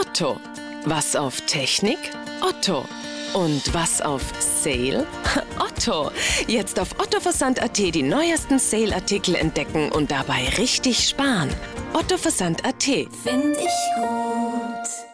Otto. 0.00 0.36
Was 0.84 1.16
auf 1.16 1.40
Technik? 1.46 1.98
Otto. 2.40 2.84
Und 3.34 3.72
was 3.72 4.02
auf 4.02 4.22
Sale? 4.40 5.06
Otto! 5.58 6.10
Jetzt 6.46 6.78
auf 6.78 7.00
ottoversand.at 7.00 7.78
die 7.78 8.02
neuesten 8.02 8.58
Sale-Artikel 8.58 9.34
entdecken 9.36 9.90
und 9.90 10.10
dabei 10.10 10.48
richtig 10.58 11.08
sparen. 11.08 11.48
ottoversand.at 11.94 12.82
Finde 12.82 13.58
ich 13.58 13.70
gut. 13.96 15.12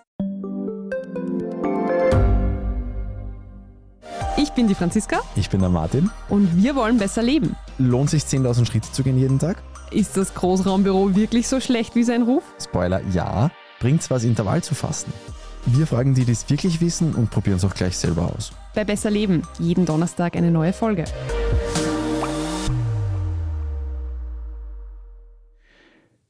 Ich 4.36 4.50
bin 4.50 4.66
die 4.66 4.74
Franziska. 4.74 5.20
Ich 5.36 5.48
bin 5.48 5.60
der 5.60 5.68
Martin. 5.68 6.10
Und 6.28 6.56
wir 6.60 6.74
wollen 6.74 6.98
besser 6.98 7.22
leben. 7.22 7.54
Lohnt 7.78 8.10
sich 8.10 8.24
10.000 8.24 8.66
Schritte 8.66 8.90
zu 8.90 9.04
gehen 9.04 9.18
jeden 9.18 9.38
Tag? 9.38 9.62
Ist 9.92 10.16
das 10.16 10.34
Großraumbüro 10.34 11.14
wirklich 11.14 11.46
so 11.46 11.60
schlecht 11.60 11.94
wie 11.94 12.02
sein 12.02 12.22
Ruf? 12.22 12.42
Spoiler, 12.60 13.00
ja. 13.12 13.50
Bringt's 13.78 14.10
was, 14.10 14.24
Intervall 14.24 14.62
zu 14.62 14.74
fasten? 14.74 15.12
Wir 15.70 15.86
fragen 15.86 16.14
die, 16.14 16.24
die 16.24 16.32
es 16.32 16.48
wirklich 16.48 16.80
wissen 16.80 17.14
und 17.14 17.30
probieren 17.30 17.58
es 17.58 17.64
auch 17.64 17.74
gleich 17.74 17.96
selber 17.96 18.34
aus. 18.34 18.52
Bei 18.74 18.84
Besser 18.84 19.10
Leben, 19.10 19.42
jeden 19.58 19.84
Donnerstag 19.84 20.34
eine 20.34 20.50
neue 20.50 20.72
Folge. 20.72 21.04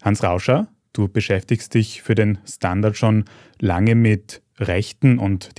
Hans 0.02 0.24
Rauscher, 0.24 0.66
du 0.92 1.06
beschäftigst 1.06 1.74
dich 1.74 2.02
für 2.02 2.16
den 2.16 2.38
Standard 2.46 2.96
schon 2.96 3.26
lange 3.60 3.94
mit 3.94 4.42
Rechten 4.58 5.20
und 5.20 5.56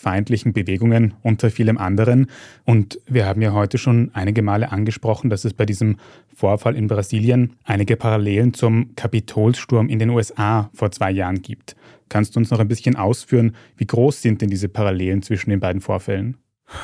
demokratiefeindlichen 0.00 0.52
Bewegungen 0.52 1.14
unter 1.22 1.50
vielem 1.50 1.78
anderen. 1.78 2.26
Und 2.64 2.98
wir 3.06 3.26
haben 3.26 3.42
ja 3.42 3.52
heute 3.52 3.78
schon 3.78 4.10
einige 4.14 4.42
Male 4.42 4.72
angesprochen, 4.72 5.30
dass 5.30 5.44
es 5.44 5.54
bei 5.54 5.66
diesem 5.66 5.96
Vorfall 6.34 6.76
in 6.76 6.86
Brasilien 6.86 7.56
einige 7.64 7.96
Parallelen 7.96 8.54
zum 8.54 8.94
Kapitolsturm 8.96 9.88
in 9.88 9.98
den 9.98 10.10
USA 10.10 10.70
vor 10.74 10.90
zwei 10.90 11.10
Jahren 11.10 11.42
gibt. 11.42 11.76
Kannst 12.08 12.34
du 12.34 12.40
uns 12.40 12.50
noch 12.50 12.58
ein 12.58 12.68
bisschen 12.68 12.96
ausführen, 12.96 13.54
wie 13.76 13.86
groß 13.86 14.22
sind 14.22 14.42
denn 14.42 14.50
diese 14.50 14.68
Parallelen 14.68 15.22
zwischen 15.22 15.50
den 15.50 15.60
beiden 15.60 15.80
Vorfällen? 15.80 16.36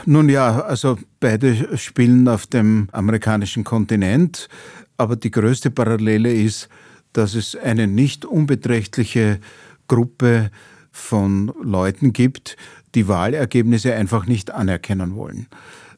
Nun 0.04 0.28
ja, 0.28 0.60
also 0.60 0.98
beide 1.20 1.76
spielen 1.78 2.26
auf 2.28 2.46
dem 2.46 2.88
amerikanischen 2.92 3.62
Kontinent, 3.64 4.48
aber 4.96 5.16
die 5.16 5.30
größte 5.30 5.70
Parallele 5.70 6.32
ist, 6.32 6.68
dass 7.12 7.34
es 7.34 7.56
eine 7.56 7.86
nicht 7.86 8.24
unbeträchtliche 8.24 9.38
Gruppe 9.86 10.50
von 10.90 11.52
Leuten 11.62 12.12
gibt, 12.12 12.56
die 12.96 13.06
Wahlergebnisse 13.06 13.94
einfach 13.94 14.26
nicht 14.26 14.50
anerkennen 14.50 15.14
wollen. 15.14 15.46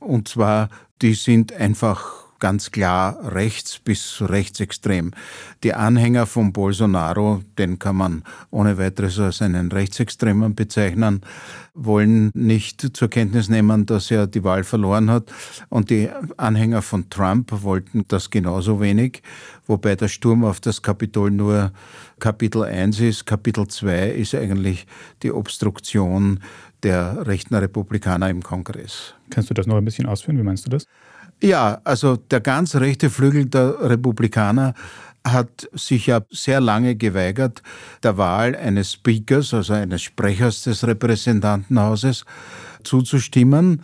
Und 0.01 0.29
zwar, 0.29 0.69
die 1.01 1.15
sind 1.15 1.53
einfach 1.55 2.28
ganz 2.39 2.71
klar 2.71 3.19
rechts 3.35 3.79
bis 3.79 4.21
rechtsextrem. 4.21 5.13
Die 5.63 5.75
Anhänger 5.75 6.27
von 6.27 6.53
Bolsonaro, 6.53 7.43
den 7.59 7.79
kann 7.79 7.97
man 7.97 8.23
ohne 8.51 8.79
weiteres 8.79 9.19
als 9.19 9.43
einen 9.43 9.73
Rechtsextremen 9.73 10.55
bezeichnen, 10.55 11.23
wollen 11.75 12.31
nicht 12.35 12.97
zur 12.97 13.09
Kenntnis 13.09 13.49
nehmen, 13.49 13.87
dass 13.87 14.11
er 14.11 14.27
die 14.27 14.45
Wahl 14.45 14.65
verloren 14.65 15.11
hat. 15.11 15.33
Und 15.69 15.91
die 15.91 16.11
Anhänger 16.37 16.83
von 16.83 17.09
Trump 17.11 17.51
wollten 17.63 18.05
das 18.09 18.31
genauso 18.31 18.81
wenig, 18.81 19.23
wobei 19.67 19.97
der 19.97 20.09
Sturm 20.09 20.45
auf 20.45 20.61
das 20.61 20.83
Kapitol 20.83 21.31
nur 21.31 21.73
Kapitel 22.19 22.65
1 22.65 23.01
ist. 23.01 23.27
Kapitel 23.27 23.67
2 23.67 24.11
ist 24.11 24.35
eigentlich 24.35 24.87
die 25.23 25.33
Obstruktion 25.33 26.41
der 26.83 27.27
rechten 27.27 27.55
Republikaner 27.55 28.31
im 28.31 28.43
Kongress. 28.43 29.15
Kannst 29.31 29.51
du 29.51 29.55
das 29.55 29.67
noch 29.67 29.77
ein 29.77 29.85
bisschen 29.85 30.07
ausführen? 30.07 30.39
Wie 30.39 30.43
meinst 30.43 30.67
du 30.67 30.71
das? 30.71 30.87
Ja, 31.43 31.81
also 31.85 32.17
der 32.17 32.41
ganz 32.41 32.75
rechte 32.75 33.11
Flügel 33.11 33.47
der 33.47 33.77
Republikaner 33.81 34.75
hat 35.27 35.69
sich 35.73 36.07
ja 36.07 36.21
sehr 36.31 36.61
lange 36.61 36.97
geweigert, 36.97 37.63
der 38.03 38.17
Wahl 38.19 38.57
eines 38.57 38.93
Speakers, 38.95 39.55
also 39.55 39.75
eines 39.75 40.03
Sprechers 40.03 40.63
des 40.65 40.87
Repräsentantenhauses, 40.87 42.25
zuzustimmen. 42.83 43.83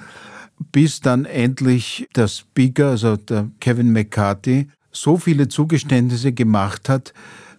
bis 0.73 1.01
dann 1.01 1.25
endlich 1.25 2.09
der 2.17 2.29
Speaker, 2.29 2.91
also 2.91 3.17
der 3.17 3.51
Kevin 3.61 3.93
McCarthy, 3.93 4.69
so 4.93 5.17
viele 5.19 5.49
Zugeständnisse 5.49 6.33
gemacht 6.33 6.89
hat, 6.89 7.13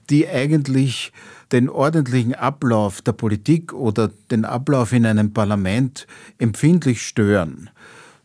die 0.10 0.28
eigentlich 0.28 1.12
den 1.52 1.70
ordentlichen 1.70 2.36
Ablauf 2.36 3.02
der 3.02 3.14
Politik 3.14 3.74
oder 3.74 4.10
den 4.32 4.46
Ablauf 4.46 4.94
in 4.94 5.06
einem 5.06 5.34
Parlament 5.34 6.08
empfindlich 6.40 7.02
stören. 7.06 7.70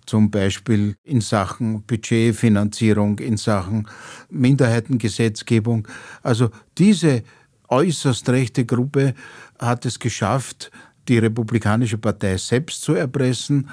Zum 0.07 0.31
Beispiel 0.31 0.95
in 1.05 1.21
Sachen 1.21 1.83
Budgetfinanzierung, 1.83 3.19
in 3.19 3.37
Sachen 3.37 3.89
Minderheitengesetzgebung. 4.31 5.87
Also 6.23 6.51
diese 6.79 7.23
äußerst 7.69 8.29
rechte 8.29 8.65
Gruppe 8.65 9.15
hat 9.59 9.87
es 9.87 9.99
geschafft, 9.99 10.71
die 11.09 11.19
Republikanische 11.19 11.99
Partei 11.99 12.37
selbst 12.37 12.83
zu 12.83 12.95
erpressen, 12.95 13.71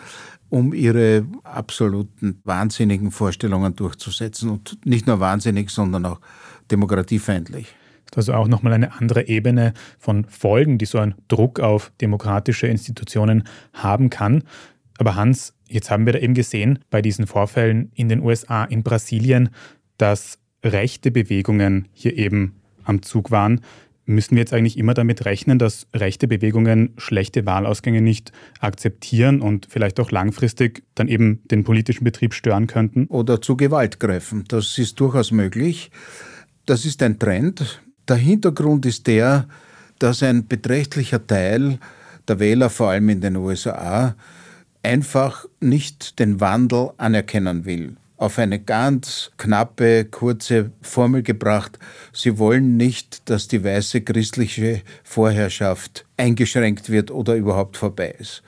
um 0.49 0.73
ihre 0.73 1.25
absoluten 1.43 2.39
wahnsinnigen 2.43 3.11
Vorstellungen 3.11 3.75
durchzusetzen. 3.75 4.49
Und 4.49 4.77
nicht 4.85 5.07
nur 5.07 5.19
wahnsinnig, 5.19 5.69
sondern 5.69 6.05
auch 6.05 6.21
demokratiefeindlich. 6.71 7.75
Also 8.15 8.33
auch 8.33 8.47
nochmal 8.47 8.73
eine 8.73 8.93
andere 8.93 9.27
Ebene 9.27 9.73
von 9.99 10.25
Folgen, 10.25 10.77
die 10.77 10.85
so 10.85 10.97
ein 10.97 11.15
Druck 11.27 11.59
auf 11.59 11.91
demokratische 12.01 12.67
Institutionen 12.67 13.43
haben 13.73 14.09
kann. 14.09 14.43
Aber 14.97 15.15
Hans, 15.15 15.53
jetzt 15.69 15.89
haben 15.89 16.05
wir 16.05 16.13
da 16.13 16.19
eben 16.19 16.33
gesehen 16.33 16.79
bei 16.89 17.01
diesen 17.01 17.27
Vorfällen 17.27 17.91
in 17.95 18.09
den 18.09 18.21
USA, 18.21 18.63
in 18.65 18.83
Brasilien, 18.83 19.49
dass 19.97 20.39
rechte 20.63 21.11
Bewegungen 21.11 21.87
hier 21.93 22.17
eben 22.17 22.55
am 22.83 23.01
Zug 23.01 23.31
waren. 23.31 23.61
Müssen 24.05 24.35
wir 24.35 24.39
jetzt 24.39 24.53
eigentlich 24.53 24.77
immer 24.77 24.93
damit 24.93 25.25
rechnen, 25.25 25.59
dass 25.59 25.87
rechte 25.93 26.29
Bewegungen 26.29 26.93
schlechte 26.97 27.45
Wahlausgänge 27.45 28.01
nicht 28.01 28.31
akzeptieren 28.61 29.41
und 29.41 29.67
vielleicht 29.69 29.99
auch 29.99 30.11
langfristig 30.11 30.83
dann 30.95 31.09
eben 31.09 31.41
den 31.51 31.65
politischen 31.65 32.05
Betrieb 32.05 32.33
stören 32.33 32.67
könnten? 32.67 33.07
Oder 33.07 33.41
zu 33.41 33.57
Gewalt 33.57 33.99
greifen. 33.99 34.45
Das 34.47 34.77
ist 34.77 34.99
durchaus 35.01 35.31
möglich. 35.31 35.91
Das 36.65 36.85
ist 36.85 37.03
ein 37.03 37.19
Trend. 37.19 37.81
Der 38.07 38.15
Hintergrund 38.15 38.85
ist 38.85 39.07
der, 39.07 39.49
dass 39.99 40.23
ein 40.23 40.47
beträchtlicher 40.47 41.25
Teil 41.27 41.79
der 42.29 42.39
Wähler, 42.39 42.69
vor 42.69 42.89
allem 42.89 43.09
in 43.09 43.19
den 43.19 43.35
USA, 43.35 44.15
einfach 44.83 45.45
nicht 45.59 46.19
den 46.19 46.39
Wandel 46.39 46.91
anerkennen 46.97 47.65
will 47.65 47.97
auf 48.17 48.39
eine 48.39 48.59
ganz 48.59 49.31
knappe, 49.37 50.05
kurze 50.05 50.71
Formel 50.81 51.21
gebracht. 51.21 51.77
Sie 52.11 52.39
wollen 52.39 52.75
nicht, 52.75 53.29
dass 53.29 53.47
die 53.47 53.63
weiße 53.63 54.01
christliche 54.01 54.81
Vorherrschaft 55.03 56.05
eingeschränkt 56.17 56.89
wird 56.89 57.11
oder 57.11 57.35
überhaupt 57.35 57.77
vorbei 57.77 58.15
ist. 58.17 58.41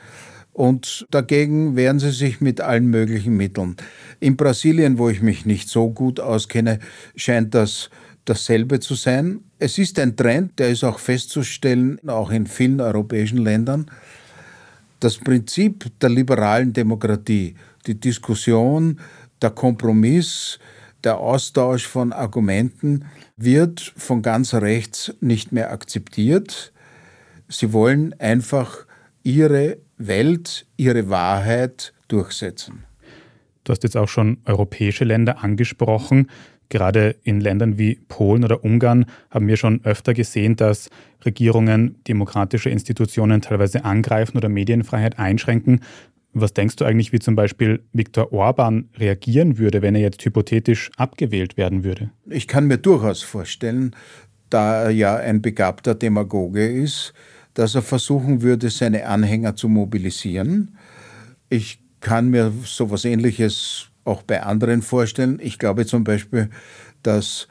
Und 0.53 1.07
dagegen 1.11 1.75
wehren 1.75 1.99
sie 1.99 2.11
sich 2.11 2.41
mit 2.41 2.59
allen 2.59 2.87
möglichen 2.87 3.37
Mitteln. 3.37 3.77
In 4.19 4.35
Brasilien, 4.35 4.97
wo 4.97 5.07
ich 5.07 5.21
mich 5.21 5.45
nicht 5.45 5.69
so 5.69 5.89
gut 5.89 6.19
auskenne, 6.19 6.79
scheint 7.15 7.53
das 7.53 7.89
dasselbe 8.25 8.79
zu 8.79 8.95
sein. 8.95 9.41
Es 9.59 9.77
ist 9.77 9.99
ein 9.99 10.17
Trend, 10.17 10.59
der 10.59 10.69
ist 10.69 10.83
auch 10.83 10.99
festzustellen, 10.99 11.99
auch 12.07 12.31
in 12.31 12.45
vielen 12.47 12.81
europäischen 12.81 13.37
Ländern. 13.37 13.89
Das 14.99 15.17
Prinzip 15.17 15.91
der 16.01 16.09
liberalen 16.09 16.73
Demokratie, 16.73 17.55
die 17.87 17.99
Diskussion, 17.99 18.99
der 19.41 19.51
Kompromiss, 19.51 20.59
der 21.03 21.17
Austausch 21.17 21.87
von 21.87 22.11
Argumenten 22.11 23.05
wird 23.37 23.93
von 23.95 24.21
ganz 24.21 24.53
rechts 24.53 25.13
nicht 25.21 25.53
mehr 25.53 25.71
akzeptiert. 25.71 26.73
Sie 27.47 27.71
wollen 27.71 28.13
einfach 28.19 28.85
ihre 29.23 29.77
Welt, 29.97 30.65
ihre 30.75 31.09
Wahrheit 31.09 31.93
durchsetzen. 32.09 32.83
Du 33.63 33.71
hast 33.71 33.83
jetzt 33.83 33.95
auch 33.95 34.09
schon 34.09 34.39
europäische 34.45 35.05
Länder 35.05 35.43
angesprochen. 35.43 36.29
Gerade 36.69 37.15
in 37.23 37.41
Ländern 37.41 37.79
wie 37.79 37.95
Polen 38.07 38.43
oder 38.43 38.63
Ungarn 38.63 39.05
haben 39.31 39.47
wir 39.47 39.57
schon 39.57 39.81
öfter 39.83 40.13
gesehen, 40.13 40.55
dass 40.55 40.89
Regierungen 41.25 41.95
demokratische 42.07 42.69
Institutionen 42.69 43.41
teilweise 43.41 43.85
angreifen 43.85 44.37
oder 44.37 44.49
Medienfreiheit 44.49 45.17
einschränken. 45.17 45.81
Was 46.33 46.53
denkst 46.53 46.75
du 46.75 46.85
eigentlich, 46.85 47.11
wie 47.11 47.19
zum 47.19 47.35
Beispiel 47.35 47.81
Viktor 47.91 48.31
Orban 48.31 48.89
reagieren 48.97 49.57
würde, 49.57 49.81
wenn 49.81 49.95
er 49.95 50.01
jetzt 50.01 50.23
hypothetisch 50.23 50.91
abgewählt 50.95 51.57
werden 51.57 51.83
würde? 51.83 52.11
Ich 52.29 52.47
kann 52.47 52.67
mir 52.67 52.77
durchaus 52.77 53.23
vorstellen, 53.23 53.95
da 54.51 54.83
er 54.83 54.89
ja 54.91 55.15
ein 55.15 55.41
begabter 55.41 55.95
Demagoge 55.95 56.67
ist, 56.67 57.13
dass 57.55 57.73
er 57.73 57.81
versuchen 57.81 58.43
würde, 58.43 58.69
seine 58.69 59.07
Anhänger 59.07 59.55
zu 59.55 59.67
mobilisieren. 59.69 60.77
Ich 61.49 61.79
kann 61.99 62.29
mir 62.29 62.53
so 62.63 62.85
etwas 62.85 63.05
Ähnliches 63.05 63.88
auch 64.09 64.23
bei 64.23 64.43
anderen 64.43 64.81
vorstellen. 64.81 65.39
Ich 65.41 65.59
glaube 65.59 65.85
zum 65.85 66.03
Beispiel, 66.03 66.49
dass 67.03 67.47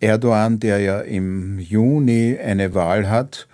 Erdogan, 0.00 0.60
der 0.60 0.80
ja 0.80 1.00
im 1.00 1.58
Juni 1.58 2.38
eine 2.38 2.74
Wahl 2.74 3.08
hat, 3.08 3.48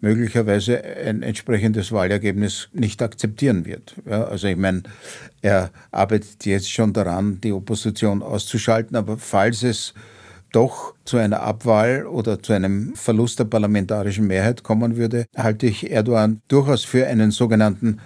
möglicherweise 0.00 0.82
ein 0.82 1.22
entsprechendes 1.22 1.92
Wahlergebnis 1.92 2.68
nicht 2.72 3.02
akzeptieren 3.02 3.66
wird. 3.66 3.96
Ja, 4.08 4.24
also 4.24 4.46
ich 4.46 4.56
meine, 4.56 4.84
er 5.42 5.70
arbeitet 5.90 6.46
jetzt 6.46 6.70
schon 6.70 6.92
daran, 6.92 7.40
die 7.42 7.52
Opposition 7.52 8.22
auszuschalten, 8.22 8.96
aber 8.96 9.18
falls 9.18 9.62
es 9.62 9.92
doch 10.52 10.94
zu 11.04 11.18
einer 11.18 11.42
Abwahl 11.42 12.06
oder 12.06 12.42
zu 12.42 12.52
einem 12.52 12.94
Verlust 12.96 13.38
der 13.38 13.44
parlamentarischen 13.44 14.26
Mehrheit 14.26 14.62
kommen 14.62 14.96
würde, 14.96 15.26
halte 15.36 15.66
ich 15.66 15.90
Erdogan 15.90 16.40
durchaus 16.48 16.84
für 16.84 17.06
einen 17.06 17.30
sogenannten 17.30 18.00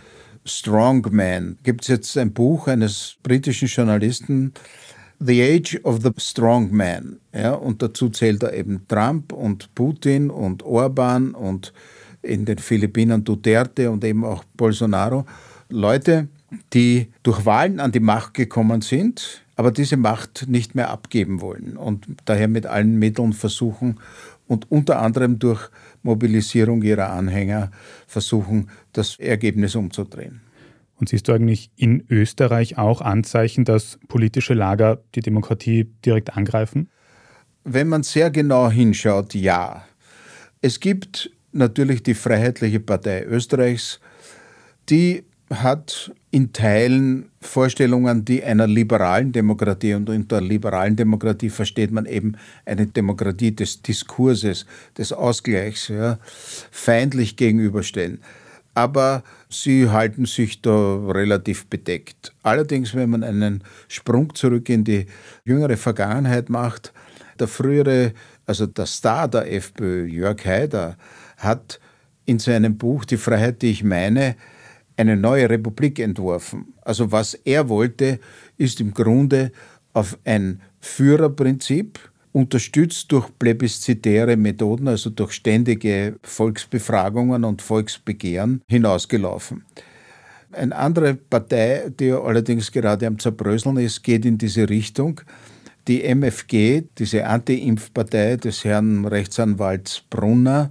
Strongman. 0.45 1.59
Gibt 1.63 1.83
es 1.83 1.89
jetzt 1.89 2.19
ein 2.19 2.33
Buch 2.33 2.69
eines 2.69 3.17
britischen 3.23 3.69
Journalisten, 3.69 4.53
The 5.21 5.43
Age 5.43 5.81
of 5.85 6.03
the 6.03 6.11
Strong 6.19 6.73
Man. 6.73 7.19
Ja, 7.33 7.53
und 7.53 7.83
dazu 7.83 8.11
zählt 8.11 8.43
er 8.43 8.53
eben 8.53 8.87
Trump 8.89 9.33
und 9.33 9.75
Putin 9.75 10.31
und 10.31 10.63
Orban 10.63 11.35
und 11.35 11.73
in 12.23 12.45
den 12.45 12.59
Philippinen 12.59 13.25
Duterte 13.25 13.91
und 13.91 14.05
eben 14.05 14.25
auch 14.25 14.45
Bolsonaro. 14.55 15.25
Leute, 15.69 16.29
die 16.73 17.09
durch 17.23 17.47
Wahlen 17.47 17.81
an 17.81 17.93
die 17.93 18.01
Macht 18.01 18.35
gekommen 18.35 18.81
sind, 18.81 19.43
aber 19.57 19.71
diese 19.71 19.97
Macht 19.97 20.47
nicht 20.49 20.75
mehr 20.75 20.91
abgeben 20.91 21.41
wollen 21.41 21.77
und 21.77 22.07
daher 22.25 22.49
mit 22.49 22.67
allen 22.67 22.99
Mitteln 22.99 23.33
versuchen 23.33 24.01
und 24.47 24.71
unter 24.71 25.01
anderem 25.01 25.39
durch 25.39 25.71
Mobilisierung 26.05 26.83
ihrer 26.83 27.11
Anhänger 27.11 27.71
versuchen, 28.07 28.71
das 28.93 29.19
Ergebnis 29.19 29.75
umzudrehen. 29.75 30.43
Und 30.97 31.09
siehst 31.09 31.27
du 31.27 31.33
eigentlich 31.33 31.71
in 31.75 32.05
Österreich 32.09 32.79
auch 32.79 33.01
Anzeichen, 33.01 33.64
dass 33.64 33.99
politische 34.07 34.55
Lager 34.55 35.03
die 35.17 35.21
Demokratie 35.21 35.90
direkt 36.05 36.37
angreifen? 36.37 36.88
Wenn 37.64 37.88
man 37.88 38.05
sehr 38.05 38.31
genau 38.31 38.71
hinschaut, 38.71 39.35
ja. 39.35 39.85
Es 40.61 40.79
gibt 40.79 41.31
natürlich 41.53 42.03
die 42.03 42.14
Freiheitliche 42.14 42.81
Partei 42.81 43.25
Österreichs, 43.25 44.01
die 44.88 45.25
hat 45.51 46.12
in 46.35 46.53
Teilen 46.53 47.27
Vorstellungen, 47.40 48.25
die 48.25 48.42
einer 48.42 48.66
liberalen 48.66 49.31
Demokratie 49.31 49.94
und 49.94 50.11
unter 50.11 50.40
liberalen 50.40 50.97
Demokratie 50.97 51.49
versteht 51.49 51.92
man 51.92 52.07
eben 52.07 52.37
eine 52.66 52.88
Demokratie 52.88 53.55
des 53.55 53.83
Diskurses, 53.83 54.66
des 54.99 55.12
Ausgleichs, 55.12 55.87
ja, 55.87 56.18
feindlich 56.73 57.37
gegenüberstellen 57.37 58.18
aber 58.77 59.23
sie 59.49 59.88
halten 59.88 60.27
sich 60.27 60.61
da 60.61 60.97
relativ 61.07 61.66
bedeckt. 61.66 62.33
Allerdings, 62.42 62.92
wenn 62.97 63.11
man 63.11 63.23
einen 63.23 63.62
Sprung 63.87 64.35
zurück 64.35 64.68
in 64.68 64.83
die 64.83 65.07
jüngere 65.44 65.77
Vergangenheit 65.77 66.51
macht, 66.51 66.92
der 67.38 67.47
frühere, 67.47 68.14
also 68.47 68.66
der 68.66 68.87
Star 68.87 69.29
der 69.29 69.53
FPÖ, 69.53 70.07
Jörg 70.07 70.44
Haider, 70.44 70.97
hat 71.37 71.79
in 72.27 72.40
seinem 72.40 72.77
Buch 72.77 73.05
Die 73.05 73.16
Freiheit, 73.16 73.62
die 73.62 73.70
ich 73.70 73.85
meine, 73.85 74.35
eine 74.97 75.17
neue 75.17 75.49
Republik 75.51 75.99
entworfen. 75.99 76.75
Also 76.83 77.11
was 77.13 77.35
er 77.35 77.69
wollte, 77.69 78.21
ist 78.57 78.81
im 78.81 78.95
Grunde 78.95 79.53
auf 79.93 80.19
ein 80.25 80.61
Führerprinzip, 80.81 81.99
unterstützt 82.33 83.13
durch 83.13 83.29
plebiszitäre 83.39 84.37
Methoden, 84.37 84.89
also 84.89 85.11
durch 85.11 85.33
ständige 85.33 86.17
Volksbefragungen 86.23 87.45
und 87.45 87.63
Volksbegehren, 87.63 88.61
hinausgelaufen. 88.67 89.65
Eine 90.51 90.75
andere 90.77 91.15
Partei, 91.15 91.91
die 91.99 92.13
allerdings 92.13 92.71
gerade 92.71 93.07
am 93.07 93.19
Zerbröseln 93.19 93.77
ist, 93.77 94.03
geht 94.03 94.25
in 94.25 94.39
diese 94.39 94.69
Richtung. 94.69 95.21
Die 95.87 96.03
MFG, 96.03 96.85
diese 96.99 97.27
Anti-Impf-Partei 97.27 98.37
des 98.37 98.65
Herrn 98.65 99.05
Rechtsanwalts 99.05 100.03
Brunner, 100.11 100.71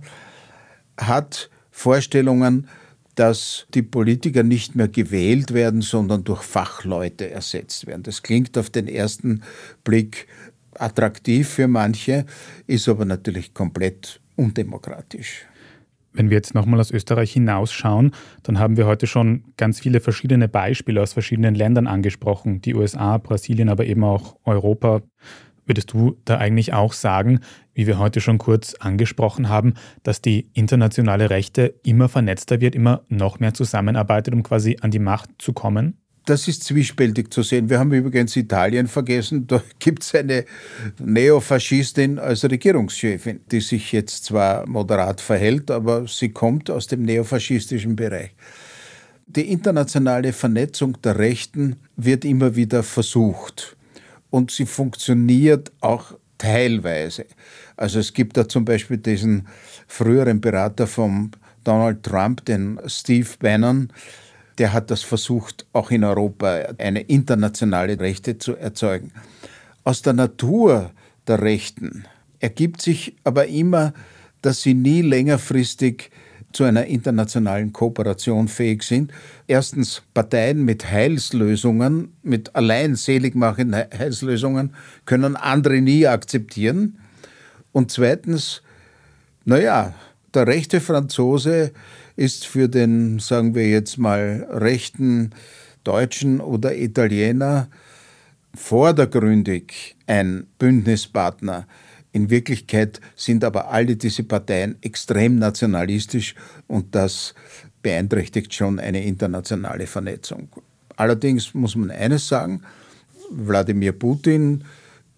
hat 0.97 1.49
Vorstellungen, 1.71 2.67
dass 3.15 3.67
die 3.73 3.83
Politiker 3.83 4.43
nicht 4.43 4.75
mehr 4.75 4.87
gewählt 4.87 5.53
werden, 5.53 5.81
sondern 5.81 6.23
durch 6.23 6.41
Fachleute 6.41 7.29
ersetzt 7.29 7.87
werden. 7.87 8.03
Das 8.03 8.23
klingt 8.23 8.57
auf 8.57 8.69
den 8.69 8.87
ersten 8.87 9.43
Blick 9.83 10.27
attraktiv 10.75 11.47
für 11.47 11.67
manche, 11.67 12.25
ist 12.67 12.89
aber 12.89 13.05
natürlich 13.05 13.53
komplett 13.53 14.19
undemokratisch. 14.35 15.45
Wenn 16.15 16.29
wir 16.29 16.37
jetzt 16.37 16.53
nochmal 16.53 16.79
aus 16.79 16.91
Österreich 16.91 17.33
hinausschauen, 17.33 18.11
dann 18.43 18.59
haben 18.59 18.77
wir 18.77 18.85
heute 18.85 19.07
schon 19.07 19.45
ganz 19.57 19.79
viele 19.79 19.99
verschiedene 19.99 20.47
Beispiele 20.47 21.01
aus 21.01 21.13
verschiedenen 21.13 21.55
Ländern 21.55 21.87
angesprochen. 21.87 22.61
Die 22.61 22.75
USA, 22.75 23.17
Brasilien, 23.17 23.69
aber 23.69 23.85
eben 23.85 24.03
auch 24.03 24.37
Europa. 24.45 25.01
Würdest 25.65 25.93
du 25.93 26.17
da 26.25 26.37
eigentlich 26.37 26.73
auch 26.73 26.93
sagen, 26.93 27.39
wie 27.73 27.87
wir 27.87 27.97
heute 27.97 28.21
schon 28.21 28.37
kurz 28.37 28.75
angesprochen 28.75 29.49
haben, 29.49 29.73
dass 30.03 30.21
die 30.21 30.49
internationale 30.53 31.29
Rechte 31.29 31.75
immer 31.83 32.09
vernetzter 32.09 32.61
wird, 32.61 32.75
immer 32.75 33.03
noch 33.09 33.39
mehr 33.39 33.53
zusammenarbeitet, 33.53 34.33
um 34.33 34.43
quasi 34.43 34.77
an 34.81 34.91
die 34.91 34.99
Macht 34.99 35.29
zu 35.39 35.53
kommen? 35.53 35.97
Das 36.25 36.47
ist 36.47 36.63
zwiespältig 36.63 37.33
zu 37.33 37.43
sehen. 37.43 37.69
Wir 37.69 37.79
haben 37.79 37.91
übrigens 37.91 38.35
Italien 38.37 38.87
vergessen. 38.87 39.45
Da 39.47 39.61
gibt 39.79 40.03
es 40.03 40.15
eine 40.15 40.45
Neofaschistin 40.99 42.17
als 42.17 42.43
Regierungschefin, 42.45 43.41
die 43.51 43.59
sich 43.59 43.91
jetzt 43.91 44.25
zwar 44.25 44.67
moderat 44.67 45.19
verhält, 45.19 45.69
aber 45.69 46.07
sie 46.07 46.29
kommt 46.29 46.69
aus 46.69 46.87
dem 46.87 47.03
neofaschistischen 47.03 47.95
Bereich. 47.95 48.31
Die 49.25 49.51
internationale 49.51 50.31
Vernetzung 50.31 51.01
der 51.01 51.17
Rechten 51.17 51.77
wird 51.95 52.23
immer 52.23 52.55
wieder 52.55 52.83
versucht 52.83 53.75
und 54.33 54.49
sie 54.49 54.65
funktioniert 54.65 55.71
auch 55.79 56.15
teilweise. 56.39 57.27
Also 57.77 57.99
es 57.99 58.13
gibt 58.13 58.35
da 58.35 58.49
zum 58.49 58.65
Beispiel 58.65 58.97
diesen 58.97 59.47
früheren 59.87 60.41
Berater 60.41 60.87
von 60.87 61.29
Donald 61.63 62.01
Trump, 62.01 62.43
den 62.45 62.79
Steve 62.87 63.29
Bannon, 63.37 63.93
der 64.57 64.73
hat 64.73 64.89
das 64.89 65.03
versucht, 65.03 65.67
auch 65.71 65.91
in 65.91 66.03
Europa 66.03 66.47
eine 66.79 67.01
internationale 67.01 67.99
Rechte 67.99 68.39
zu 68.39 68.55
erzeugen. 68.55 69.11
Aus 69.83 70.01
der 70.01 70.13
Natur 70.13 70.89
der 71.27 71.43
Rechten 71.43 72.05
ergibt 72.39 72.81
sich 72.81 73.15
aber 73.23 73.45
immer, 73.45 73.93
dass 74.41 74.63
sie 74.63 74.73
nie 74.73 75.03
längerfristig 75.03 76.09
zu 76.53 76.63
einer 76.63 76.85
internationalen 76.85 77.73
Kooperation 77.73 78.47
fähig 78.47 78.83
sind. 78.83 79.11
Erstens 79.47 80.03
Parteien 80.13 80.63
mit 80.63 80.89
Heilslösungen, 80.89 82.13
mit 82.21 82.55
allein 82.55 82.95
seligmachenden 82.95 83.85
Heilslösungen 83.97 84.73
können 85.05 85.35
andere 85.35 85.81
nie 85.81 86.07
akzeptieren. 86.07 86.99
Und 87.71 87.91
zweitens, 87.91 88.61
naja, 89.45 89.93
der 90.33 90.47
rechte 90.47 90.79
Franzose 90.79 91.71
ist 92.15 92.45
für 92.45 92.69
den, 92.69 93.19
sagen 93.19 93.55
wir 93.55 93.67
jetzt 93.67 93.97
mal, 93.97 94.47
rechten 94.49 95.31
Deutschen 95.83 96.39
oder 96.39 96.75
Italiener 96.75 97.67
vordergründig 98.55 99.95
ein 100.07 100.47
Bündnispartner. 100.59 101.67
In 102.13 102.29
Wirklichkeit 102.29 103.01
sind 103.15 103.43
aber 103.43 103.71
alle 103.71 103.95
diese 103.95 104.23
Parteien 104.23 104.77
extrem 104.81 105.39
nationalistisch 105.39 106.35
und 106.67 106.93
das 106.93 107.33
beeinträchtigt 107.81 108.53
schon 108.53 108.79
eine 108.79 109.03
internationale 109.03 109.87
Vernetzung. 109.87 110.47
Allerdings 110.95 111.55
muss 111.55 111.75
man 111.75 111.89
eines 111.89 112.27
sagen, 112.27 112.61
Wladimir 113.31 113.93
Putin, 113.93 114.63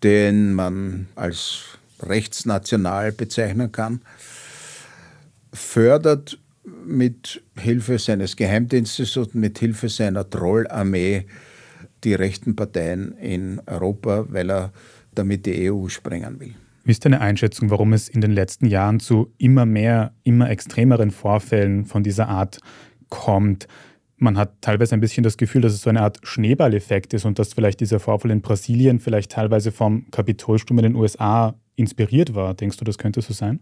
den 0.03 0.53
man 0.53 1.07
als 1.15 1.63
rechtsnational 1.99 3.11
bezeichnen 3.11 3.73
kann, 3.73 4.01
fördert 5.51 6.39
mit 6.85 7.43
Hilfe 7.57 7.99
seines 7.99 8.37
Geheimdienstes 8.37 9.17
und 9.17 9.35
mit 9.35 9.59
Hilfe 9.59 9.89
seiner 9.89 10.29
Trollarmee 10.29 11.25
die 12.05 12.13
rechten 12.13 12.55
Parteien 12.55 13.17
in 13.17 13.61
Europa, 13.65 14.25
weil 14.29 14.49
er 14.49 14.71
damit 15.13 15.45
die 15.45 15.69
EU 15.69 15.89
sprengen 15.89 16.39
will. 16.39 16.55
Wie 16.85 16.91
ist 16.91 17.03
deine 17.03 17.19
Einschätzung, 17.19 17.71
warum 17.71 17.93
es 17.93 18.07
in 18.07 18.21
den 18.21 18.31
letzten 18.31 18.67
Jahren 18.67 18.99
zu 18.99 19.33
immer 19.39 19.65
mehr, 19.65 20.13
immer 20.21 20.51
extremeren 20.51 21.09
Vorfällen 21.09 21.85
von 21.85 22.03
dieser 22.03 22.29
Art 22.29 22.59
kommt? 23.09 23.67
Man 24.17 24.37
hat 24.37 24.61
teilweise 24.61 24.93
ein 24.93 25.01
bisschen 25.01 25.23
das 25.23 25.37
Gefühl, 25.37 25.61
dass 25.61 25.73
es 25.73 25.81
so 25.81 25.89
eine 25.89 26.01
Art 26.01 26.19
Schneeballeffekt 26.21 27.15
ist 27.15 27.25
und 27.25 27.39
dass 27.39 27.55
vielleicht 27.55 27.79
dieser 27.79 27.99
Vorfall 27.99 28.29
in 28.29 28.41
Brasilien 28.41 28.99
vielleicht 28.99 29.31
teilweise 29.31 29.71
vom 29.71 30.11
Kapitolsturm 30.11 30.77
in 30.77 30.83
den 30.83 30.95
USA 30.95 31.55
inspiriert 31.75 32.35
war. 32.35 32.53
Denkst 32.53 32.77
du, 32.77 32.85
das 32.85 32.99
könnte 32.99 33.19
so 33.23 33.33
sein? 33.33 33.61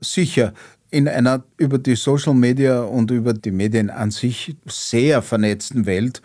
Sicher. 0.00 0.52
In 0.90 1.06
einer 1.06 1.44
über 1.58 1.78
die 1.78 1.94
Social 1.94 2.34
Media 2.34 2.82
und 2.82 3.12
über 3.12 3.34
die 3.34 3.52
Medien 3.52 3.88
an 3.88 4.10
sich 4.10 4.56
sehr 4.66 5.22
vernetzten 5.22 5.86
Welt 5.86 6.22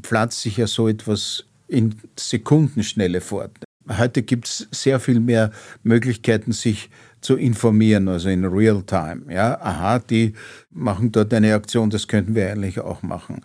pflanzt 0.00 0.40
sich 0.40 0.56
ja 0.56 0.66
so 0.66 0.88
etwas 0.88 1.44
in 1.66 1.94
Sekundenschnelle 2.18 3.20
fort. 3.20 3.67
Heute 3.96 4.22
gibt 4.22 4.46
es 4.46 4.68
sehr 4.70 5.00
viel 5.00 5.20
mehr 5.20 5.50
Möglichkeiten, 5.82 6.52
sich 6.52 6.90
zu 7.20 7.36
informieren, 7.36 8.08
also 8.08 8.28
in 8.28 8.44
real 8.44 8.82
time. 8.82 9.22
Ja, 9.32 9.60
aha, 9.60 9.98
die 9.98 10.34
machen 10.70 11.10
dort 11.10 11.32
eine 11.32 11.54
Aktion, 11.54 11.90
das 11.90 12.06
könnten 12.06 12.34
wir 12.34 12.50
eigentlich 12.50 12.80
auch 12.80 13.02
machen. 13.02 13.42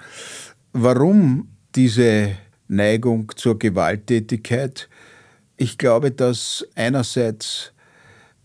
Warum 0.74 1.48
diese 1.76 2.36
Neigung 2.68 3.32
zur 3.36 3.58
Gewalttätigkeit? 3.58 4.90
Ich 5.58 5.78
glaube, 5.78 6.12
dass 6.12 6.68
einerseits 6.76 7.74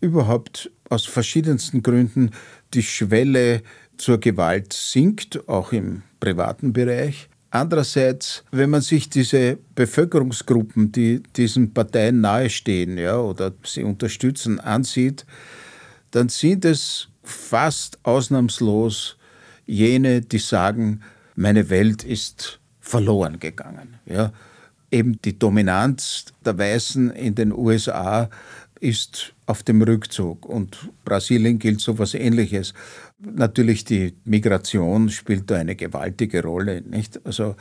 überhaupt 0.00 0.70
aus 0.88 1.04
verschiedensten 1.04 1.82
Gründen 1.82 2.30
die 2.74 2.82
Schwelle 2.82 3.62
zur 3.96 4.20
Gewalt 4.20 4.72
sinkt, 4.72 5.48
auch 5.48 5.72
im 5.72 6.02
privaten 6.20 6.72
Bereich. 6.72 7.27
Andererseits, 7.50 8.44
wenn 8.50 8.70
man 8.70 8.82
sich 8.82 9.08
diese 9.08 9.58
Bevölkerungsgruppen, 9.74 10.92
die 10.92 11.22
diesen 11.34 11.72
Parteien 11.72 12.20
nahestehen 12.20 12.98
ja, 12.98 13.18
oder 13.18 13.52
sie 13.64 13.84
unterstützen, 13.84 14.60
ansieht, 14.60 15.24
dann 16.10 16.28
sind 16.28 16.64
es 16.64 17.08
fast 17.22 17.98
ausnahmslos 18.04 19.16
jene, 19.66 20.20
die 20.20 20.38
sagen, 20.38 21.00
meine 21.36 21.70
Welt 21.70 22.04
ist 22.04 22.58
verloren 22.80 23.38
gegangen. 23.38 23.98
Ja. 24.06 24.32
Eben 24.90 25.20
die 25.22 25.38
Dominanz 25.38 26.26
der 26.44 26.58
Weißen 26.58 27.10
in 27.10 27.34
den 27.34 27.52
USA 27.52 28.30
ist 28.80 29.34
auf 29.46 29.62
dem 29.62 29.82
Rückzug 29.82 30.46
und 30.46 30.90
Brasilien 31.04 31.58
gilt 31.58 31.80
so 31.80 31.92
etwas 31.92 32.14
Ähnliches. 32.14 32.74
Natürlich 33.20 33.84
die 33.84 34.14
Migration 34.24 35.08
spielt 35.08 35.50
da 35.50 35.56
eine 35.56 35.74
gewaltige 35.74 36.42
Rolle, 36.42 36.82
nicht? 36.82 37.24
Also 37.26 37.56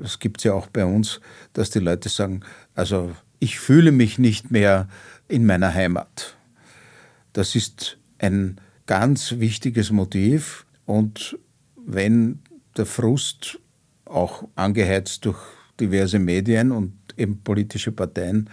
es 0.00 0.20
gibt 0.20 0.44
ja 0.44 0.52
auch 0.52 0.68
bei 0.68 0.84
uns, 0.84 1.20
dass 1.52 1.70
die 1.70 1.80
Leute 1.80 2.08
sagen, 2.08 2.42
also 2.74 3.10
ich 3.40 3.58
fühle 3.58 3.90
mich 3.90 4.18
nicht 4.20 4.52
mehr 4.52 4.88
in 5.26 5.46
meiner 5.46 5.74
Heimat. 5.74 6.36
Das 7.32 7.56
ist 7.56 7.98
ein 8.18 8.60
ganz 8.86 9.38
wichtiges 9.38 9.90
Motiv 9.90 10.64
und 10.86 11.38
wenn 11.76 12.40
der 12.76 12.86
Frust 12.86 13.58
auch 14.04 14.46
angeheizt 14.54 15.24
durch 15.24 15.38
diverse 15.80 16.18
Medien 16.18 16.70
und 16.70 16.92
eben 17.16 17.42
politische 17.42 17.90
Parteien 17.90 18.48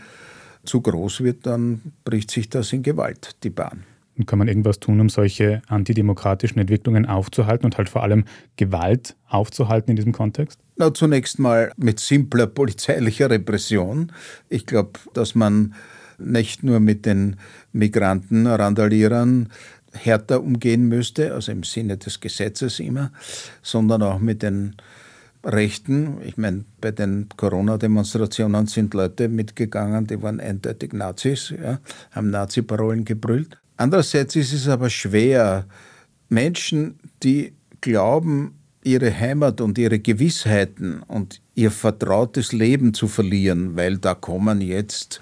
zu 0.64 0.82
groß 0.82 1.22
wird, 1.22 1.46
dann 1.46 1.82
bricht 2.04 2.32
sich 2.32 2.50
das 2.50 2.74
in 2.74 2.84
Gewalt, 2.84 3.36
die 3.44 3.50
Bahn. 3.50 3.84
Und 4.18 4.26
kann 4.26 4.40
man 4.40 4.48
irgendwas 4.48 4.80
tun, 4.80 5.00
um 5.00 5.10
solche 5.10 5.62
antidemokratischen 5.68 6.60
Entwicklungen 6.60 7.06
aufzuhalten 7.06 7.66
und 7.66 7.78
halt 7.78 7.90
vor 7.90 8.04
allem 8.04 8.26
Gewalt 8.56 9.16
aufzuhalten 9.30 9.92
in 9.92 9.96
diesem 9.96 10.12
Kontext? 10.12 10.60
Na, 10.76 10.94
zunächst 10.94 11.40
mal 11.40 11.72
mit 11.78 12.00
simpler 12.00 12.48
polizeilicher 12.48 13.30
Repression. 13.30 14.12
Ich 14.50 14.66
glaube, 14.66 15.00
dass 15.14 15.36
man 15.36 15.76
nicht 16.18 16.64
nur 16.64 16.80
mit 16.80 17.06
den 17.06 17.36
Migranten, 17.74 18.48
Randalierern 18.48 19.50
härter 19.94 20.42
umgehen 20.42 20.88
müsste, 20.88 21.34
also 21.34 21.52
im 21.52 21.64
Sinne 21.64 21.98
des 21.98 22.20
Gesetzes 22.20 22.80
immer, 22.80 23.12
sondern 23.62 24.02
auch 24.04 24.20
mit 24.20 24.42
den 24.44 24.76
Rechten. 25.44 26.18
Ich 26.24 26.38
meine, 26.38 26.66
bei 26.82 26.92
den 26.92 27.30
Corona-Demonstrationen 27.36 28.68
sind 28.68 28.94
Leute 28.94 29.30
mitgegangen, 29.30 30.08
die 30.08 30.22
waren 30.22 30.40
eindeutig 30.40 30.94
Nazis, 30.94 31.54
ja, 31.62 31.80
haben 32.12 32.32
Nazi-Parolen 32.32 33.06
gebrüllt. 33.06 33.58
Andererseits 33.78 34.36
ist 34.36 34.54
es 34.54 34.68
aber 34.68 34.90
schwer, 34.90 35.66
Menschen, 36.30 37.00
die 37.24 37.54
glauben, 37.82 38.56
ihre 38.84 39.18
Heimat 39.18 39.62
und 39.62 39.78
ihre 39.78 40.00
Gewissheiten 40.00 41.04
und 41.04 41.42
ihr 41.56 41.72
vertrautes 41.72 42.54
Leben 42.54 42.94
zu 42.94 43.08
verlieren, 43.08 43.76
weil 43.76 43.98
da 43.98 44.14
kommen 44.14 44.62
jetzt 44.62 45.22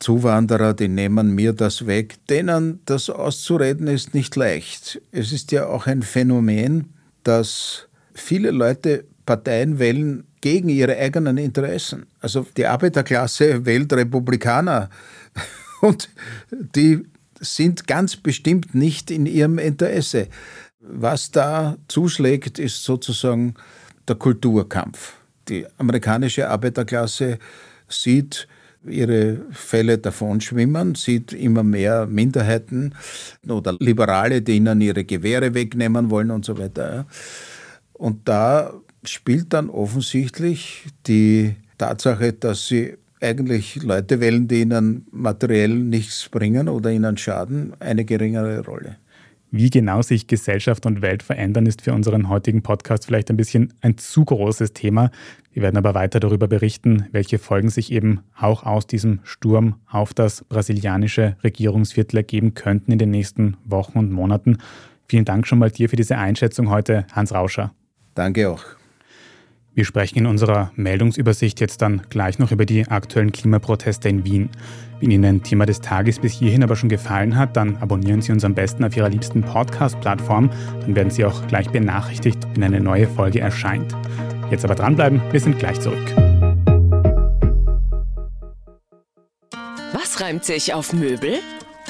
Zuwanderer, 0.00 0.74
die 0.74 0.88
nehmen 0.88 1.34
mir 1.34 1.52
das 1.52 1.86
weg. 1.86 2.16
Denen 2.28 2.80
das 2.86 3.10
auszureden 3.10 3.86
ist 3.88 4.14
nicht 4.14 4.36
leicht. 4.36 5.00
Es 5.12 5.32
ist 5.32 5.52
ja 5.52 5.66
auch 5.66 5.86
ein 5.86 6.02
Phänomen, 6.02 6.92
dass 7.24 7.88
viele 8.14 8.50
Leute 8.50 9.04
Parteien 9.26 9.78
wählen 9.78 10.24
gegen 10.40 10.68
ihre 10.68 10.96
eigenen 10.96 11.36
Interessen. 11.36 12.06
Also 12.20 12.46
die 12.56 12.66
Arbeiterklasse 12.66 13.66
wählt 13.66 13.92
Republikaner 13.92 14.88
und 15.80 16.08
die 16.50 17.04
sind 17.40 17.86
ganz 17.86 18.16
bestimmt 18.16 18.74
nicht 18.74 19.10
in 19.10 19.26
ihrem 19.26 19.58
Interesse. 19.58 20.28
Was 20.80 21.30
da 21.30 21.76
zuschlägt, 21.88 22.58
ist 22.58 22.84
sozusagen 22.84 23.54
der 24.06 24.16
Kulturkampf. 24.16 25.14
Die 25.48 25.66
amerikanische 25.76 26.48
Arbeiterklasse 26.48 27.38
sieht 27.88 28.48
ihre 28.86 29.40
Fälle 29.50 29.98
davonschwimmen, 29.98 30.94
sieht 30.94 31.32
immer 31.32 31.62
mehr 31.62 32.06
Minderheiten 32.06 32.94
oder 33.48 33.76
Liberale, 33.78 34.42
die 34.42 34.56
ihnen 34.56 34.80
ihre 34.80 35.04
Gewehre 35.04 35.54
wegnehmen 35.54 36.10
wollen 36.10 36.30
und 36.30 36.44
so 36.44 36.58
weiter. 36.58 37.06
Und 37.92 38.28
da 38.28 38.72
spielt 39.04 39.52
dann 39.52 39.70
offensichtlich 39.70 40.86
die 41.06 41.56
Tatsache, 41.76 42.32
dass 42.32 42.68
sie 42.68 42.96
eigentlich 43.20 43.82
Leute 43.82 44.20
wählen, 44.20 44.48
die 44.48 44.62
ihnen 44.62 45.06
materiell 45.10 45.74
nichts 45.74 46.28
bringen 46.28 46.68
oder 46.68 46.90
ihnen 46.90 47.16
schaden, 47.16 47.72
eine 47.80 48.04
geringere 48.04 48.64
Rolle. 48.64 48.96
Wie 49.50 49.70
genau 49.70 50.02
sich 50.02 50.26
Gesellschaft 50.26 50.84
und 50.84 51.00
Welt 51.00 51.22
verändern, 51.22 51.64
ist 51.64 51.80
für 51.80 51.94
unseren 51.94 52.28
heutigen 52.28 52.62
Podcast 52.62 53.06
vielleicht 53.06 53.30
ein 53.30 53.38
bisschen 53.38 53.72
ein 53.80 53.96
zu 53.96 54.26
großes 54.26 54.74
Thema. 54.74 55.10
Wir 55.52 55.62
werden 55.62 55.78
aber 55.78 55.94
weiter 55.94 56.20
darüber 56.20 56.48
berichten, 56.48 57.06
welche 57.12 57.38
Folgen 57.38 57.70
sich 57.70 57.90
eben 57.90 58.20
auch 58.38 58.64
aus 58.64 58.86
diesem 58.86 59.20
Sturm 59.24 59.76
auf 59.90 60.12
das 60.12 60.44
brasilianische 60.44 61.36
Regierungsviertel 61.42 62.18
ergeben 62.18 62.52
könnten 62.52 62.92
in 62.92 62.98
den 62.98 63.10
nächsten 63.10 63.56
Wochen 63.64 63.98
und 63.98 64.12
Monaten. 64.12 64.58
Vielen 65.08 65.24
Dank 65.24 65.46
schon 65.46 65.58
mal 65.58 65.70
dir 65.70 65.88
für 65.88 65.96
diese 65.96 66.18
Einschätzung 66.18 66.68
heute, 66.68 67.06
Hans 67.12 67.32
Rauscher. 67.32 67.72
Danke 68.14 68.50
auch. 68.50 68.77
Wir 69.78 69.84
sprechen 69.84 70.18
in 70.18 70.26
unserer 70.26 70.72
Meldungsübersicht 70.74 71.60
jetzt 71.60 71.82
dann 71.82 72.02
gleich 72.10 72.40
noch 72.40 72.50
über 72.50 72.66
die 72.66 72.88
aktuellen 72.88 73.30
Klimaproteste 73.30 74.08
in 74.08 74.24
Wien. 74.24 74.48
Wenn 74.98 75.12
Ihnen 75.12 75.44
Thema 75.44 75.66
des 75.66 75.80
Tages 75.80 76.18
bis 76.18 76.32
hierhin 76.32 76.64
aber 76.64 76.74
schon 76.74 76.88
gefallen 76.88 77.36
hat, 77.36 77.56
dann 77.56 77.76
abonnieren 77.76 78.20
Sie 78.20 78.32
uns 78.32 78.44
am 78.44 78.56
besten 78.56 78.82
auf 78.82 78.96
Ihrer 78.96 79.08
liebsten 79.08 79.40
Podcast-Plattform. 79.40 80.50
Dann 80.80 80.96
werden 80.96 81.12
Sie 81.12 81.24
auch 81.24 81.46
gleich 81.46 81.70
benachrichtigt, 81.70 82.44
wenn 82.54 82.64
eine 82.64 82.80
neue 82.80 83.06
Folge 83.06 83.38
erscheint. 83.38 83.94
Jetzt 84.50 84.64
aber 84.64 84.74
dranbleiben, 84.74 85.22
wir 85.30 85.38
sind 85.38 85.60
gleich 85.60 85.78
zurück. 85.80 86.12
Was 89.92 90.20
reimt 90.20 90.44
sich 90.44 90.74
auf 90.74 90.92
Möbel? 90.92 91.34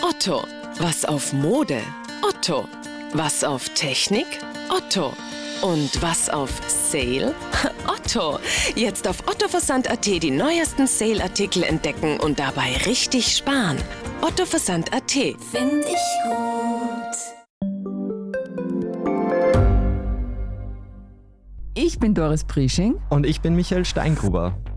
Otto. 0.03 0.45
Was 0.79 1.07
auf 1.07 1.33
Mode? 1.33 1.79
Otto. 2.21 2.69
Was 3.15 3.45
auf 3.45 3.71
Technik? 3.71 4.27
Otto. 4.69 5.15
Und 5.63 6.03
was 6.03 6.29
auf 6.29 6.51
Sale? 6.91 7.35
Otto. 7.87 8.39
Jetzt 8.75 9.07
auf 9.07 9.29
ottoversand.at 9.29 10.07
die 10.07 10.31
neuesten 10.31 10.87
Sale-Artikel 10.87 11.63
entdecken 11.63 12.19
und 12.21 12.39
dabei 12.39 12.77
richtig 12.87 13.37
sparen. 13.37 13.77
ottoversand.at. 14.23 15.11
Find 15.11 15.85
ich 15.85 16.07
gut. 16.25 16.59
Ich 21.75 21.99
bin 21.99 22.15
Doris 22.15 22.45
Prisching 22.45 22.97
Und 23.11 23.27
ich 23.27 23.41
bin 23.41 23.55
Michael 23.55 23.85
Steingruber. 23.85 24.57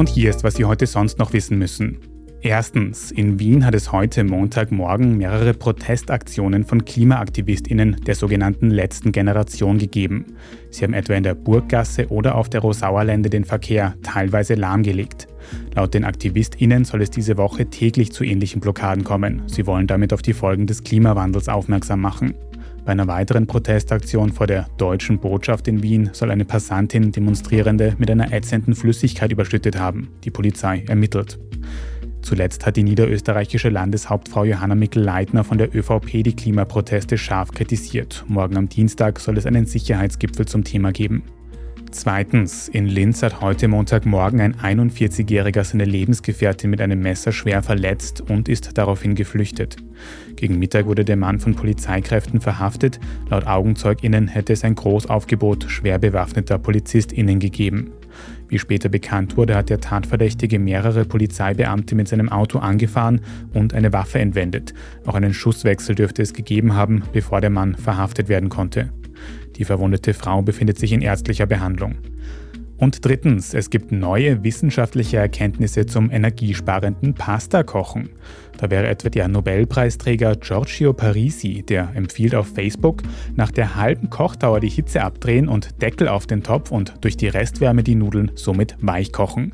Und 0.00 0.08
hier 0.08 0.30
ist, 0.30 0.44
was 0.44 0.54
Sie 0.54 0.64
heute 0.64 0.86
sonst 0.86 1.18
noch 1.18 1.34
wissen 1.34 1.58
müssen. 1.58 1.98
Erstens, 2.40 3.10
in 3.10 3.38
Wien 3.38 3.66
hat 3.66 3.74
es 3.74 3.92
heute 3.92 4.24
Montagmorgen 4.24 5.18
mehrere 5.18 5.52
Protestaktionen 5.52 6.64
von 6.64 6.86
KlimaaktivistInnen 6.86 7.96
der 8.06 8.14
sogenannten 8.14 8.70
letzten 8.70 9.12
Generation 9.12 9.76
gegeben. 9.76 10.24
Sie 10.70 10.84
haben 10.84 10.94
etwa 10.94 11.12
in 11.12 11.22
der 11.22 11.34
Burggasse 11.34 12.08
oder 12.08 12.36
auf 12.36 12.48
der 12.48 12.62
Rosauerlände 12.62 13.28
den 13.28 13.44
Verkehr 13.44 13.92
teilweise 14.02 14.54
lahmgelegt. 14.54 15.28
Laut 15.74 15.92
den 15.92 16.06
AktivistInnen 16.06 16.86
soll 16.86 17.02
es 17.02 17.10
diese 17.10 17.36
Woche 17.36 17.66
täglich 17.66 18.10
zu 18.10 18.24
ähnlichen 18.24 18.62
Blockaden 18.62 19.04
kommen. 19.04 19.42
Sie 19.48 19.66
wollen 19.66 19.86
damit 19.86 20.14
auf 20.14 20.22
die 20.22 20.32
Folgen 20.32 20.66
des 20.66 20.82
Klimawandels 20.82 21.50
aufmerksam 21.50 22.00
machen. 22.00 22.36
Bei 22.84 22.92
einer 22.92 23.06
weiteren 23.08 23.46
Protestaktion 23.46 24.32
vor 24.32 24.46
der 24.46 24.68
deutschen 24.78 25.18
Botschaft 25.18 25.68
in 25.68 25.82
Wien 25.82 26.10
soll 26.12 26.30
eine 26.30 26.44
Passantin 26.44 27.12
Demonstrierende 27.12 27.94
mit 27.98 28.10
einer 28.10 28.32
ätzenden 28.32 28.74
Flüssigkeit 28.74 29.30
überschüttet 29.32 29.78
haben. 29.78 30.08
Die 30.24 30.30
Polizei 30.30 30.84
ermittelt. 30.88 31.38
Zuletzt 32.22 32.66
hat 32.66 32.76
die 32.76 32.82
niederösterreichische 32.82 33.70
Landeshauptfrau 33.70 34.44
Johanna 34.44 34.74
Mikl-Leitner 34.74 35.44
von 35.44 35.58
der 35.58 35.74
ÖVP 35.74 36.22
die 36.22 36.36
Klimaproteste 36.36 37.16
scharf 37.16 37.52
kritisiert. 37.52 38.24
Morgen 38.28 38.56
am 38.56 38.68
Dienstag 38.68 39.20
soll 39.20 39.38
es 39.38 39.46
einen 39.46 39.66
Sicherheitsgipfel 39.66 40.46
zum 40.46 40.64
Thema 40.64 40.92
geben. 40.92 41.22
Zweitens, 41.92 42.68
in 42.68 42.86
Linz 42.86 43.22
hat 43.22 43.40
heute 43.40 43.66
Montagmorgen 43.66 44.40
ein 44.40 44.54
41-Jähriger 44.54 45.64
seine 45.64 45.84
Lebensgefährtin 45.84 46.70
mit 46.70 46.80
einem 46.80 47.00
Messer 47.00 47.32
schwer 47.32 47.64
verletzt 47.64 48.20
und 48.20 48.48
ist 48.48 48.78
daraufhin 48.78 49.16
geflüchtet. 49.16 49.76
Gegen 50.36 50.60
Mittag 50.60 50.86
wurde 50.86 51.04
der 51.04 51.16
Mann 51.16 51.40
von 51.40 51.56
Polizeikräften 51.56 52.40
verhaftet. 52.40 53.00
Laut 53.28 53.46
AugenzeugInnen 53.46 54.28
hätte 54.28 54.52
es 54.52 54.62
ein 54.62 54.76
Großaufgebot 54.76 55.64
schwer 55.68 55.98
bewaffneter 55.98 56.58
PolizistInnen 56.58 57.40
gegeben. 57.40 57.92
Wie 58.48 58.58
später 58.58 58.88
bekannt 58.88 59.36
wurde, 59.36 59.56
hat 59.56 59.68
der 59.68 59.80
Tatverdächtige 59.80 60.60
mehrere 60.60 61.04
Polizeibeamte 61.04 61.96
mit 61.96 62.06
seinem 62.06 62.28
Auto 62.28 62.60
angefahren 62.60 63.20
und 63.52 63.74
eine 63.74 63.92
Waffe 63.92 64.20
entwendet. 64.20 64.74
Auch 65.06 65.14
einen 65.14 65.34
Schusswechsel 65.34 65.96
dürfte 65.96 66.22
es 66.22 66.34
gegeben 66.34 66.74
haben, 66.74 67.02
bevor 67.12 67.40
der 67.40 67.50
Mann 67.50 67.74
verhaftet 67.74 68.28
werden 68.28 68.48
konnte. 68.48 68.90
Die 69.60 69.66
verwundete 69.66 70.14
Frau 70.14 70.40
befindet 70.40 70.78
sich 70.78 70.90
in 70.90 71.02
ärztlicher 71.02 71.44
Behandlung. 71.44 71.96
Und 72.78 73.04
drittens, 73.04 73.52
es 73.52 73.68
gibt 73.68 73.92
neue 73.92 74.42
wissenschaftliche 74.42 75.18
Erkenntnisse 75.18 75.84
zum 75.84 76.10
energiesparenden 76.10 77.12
Pasta-Kochen. 77.12 78.08
Da 78.56 78.70
wäre 78.70 78.88
etwa 78.88 79.10
der 79.10 79.28
Nobelpreisträger 79.28 80.36
Giorgio 80.36 80.94
Parisi, 80.94 81.62
der 81.62 81.90
empfiehlt 81.94 82.34
auf 82.34 82.48
Facebook, 82.54 83.02
nach 83.36 83.50
der 83.50 83.76
halben 83.76 84.08
Kochdauer 84.08 84.60
die 84.60 84.70
Hitze 84.70 85.02
abdrehen 85.02 85.46
und 85.46 85.82
Deckel 85.82 86.08
auf 86.08 86.26
den 86.26 86.42
Topf 86.42 86.70
und 86.70 86.94
durch 87.02 87.18
die 87.18 87.28
Restwärme 87.28 87.82
die 87.82 87.96
Nudeln 87.96 88.30
somit 88.36 88.76
weich 88.80 89.12
kochen. 89.12 89.52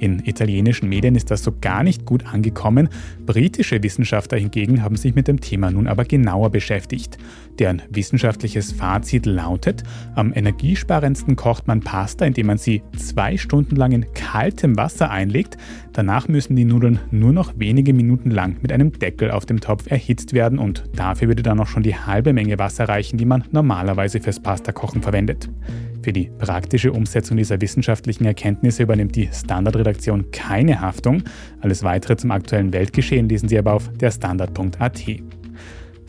In 0.00 0.20
italienischen 0.24 0.88
Medien 0.88 1.14
ist 1.14 1.30
das 1.30 1.44
so 1.44 1.52
gar 1.60 1.82
nicht 1.82 2.06
gut 2.06 2.24
angekommen. 2.24 2.88
Britische 3.26 3.82
Wissenschaftler 3.82 4.38
hingegen 4.38 4.82
haben 4.82 4.96
sich 4.96 5.14
mit 5.14 5.28
dem 5.28 5.42
Thema 5.42 5.70
nun 5.70 5.86
aber 5.86 6.06
genauer 6.06 6.48
beschäftigt. 6.48 7.18
Deren 7.58 7.82
wissenschaftliches 7.90 8.72
Fazit 8.72 9.26
lautet, 9.26 9.82
am 10.14 10.32
energiesparendsten 10.34 11.36
kocht 11.36 11.68
man 11.68 11.80
Pasta, 11.80 12.24
indem 12.24 12.46
man 12.46 12.56
sie 12.56 12.82
zwei 12.96 13.36
Stunden 13.36 13.76
lang 13.76 13.92
in 13.92 14.06
kaltem 14.14 14.78
Wasser 14.78 15.10
einlegt. 15.10 15.58
Danach 15.92 16.28
müssen 16.28 16.56
die 16.56 16.64
Nudeln 16.64 17.00
nur 17.10 17.34
noch 17.34 17.52
wenige 17.58 17.92
Minuten 17.92 18.30
lang 18.30 18.56
mit 18.62 18.72
einem 18.72 18.92
Deckel 18.92 19.30
auf 19.30 19.44
dem 19.44 19.60
Topf 19.60 19.90
erhitzt 19.90 20.32
werden 20.32 20.58
und 20.58 20.84
dafür 20.96 21.28
würde 21.28 21.42
dann 21.42 21.60
auch 21.60 21.66
schon 21.66 21.82
die 21.82 21.94
halbe 21.96 22.32
Menge 22.32 22.58
Wasser 22.58 22.88
reichen, 22.88 23.18
die 23.18 23.26
man 23.26 23.44
normalerweise 23.50 24.18
fürs 24.20 24.40
Pastakochen 24.40 25.02
verwendet. 25.02 25.50
Für 26.02 26.12
die 26.12 26.30
praktische 26.38 26.92
Umsetzung 26.92 27.36
dieser 27.36 27.60
wissenschaftlichen 27.60 28.24
Erkenntnisse 28.24 28.84
übernimmt 28.84 29.16
die 29.16 29.28
Standardredaktion 29.32 30.30
keine 30.30 30.80
Haftung. 30.80 31.24
Alles 31.60 31.82
weitere 31.82 32.16
zum 32.16 32.30
aktuellen 32.30 32.72
Weltgeschehen 32.72 33.28
lesen 33.28 33.48
Sie 33.48 33.58
aber 33.58 33.74
auf 33.74 33.90
derstandard.at. 33.92 35.02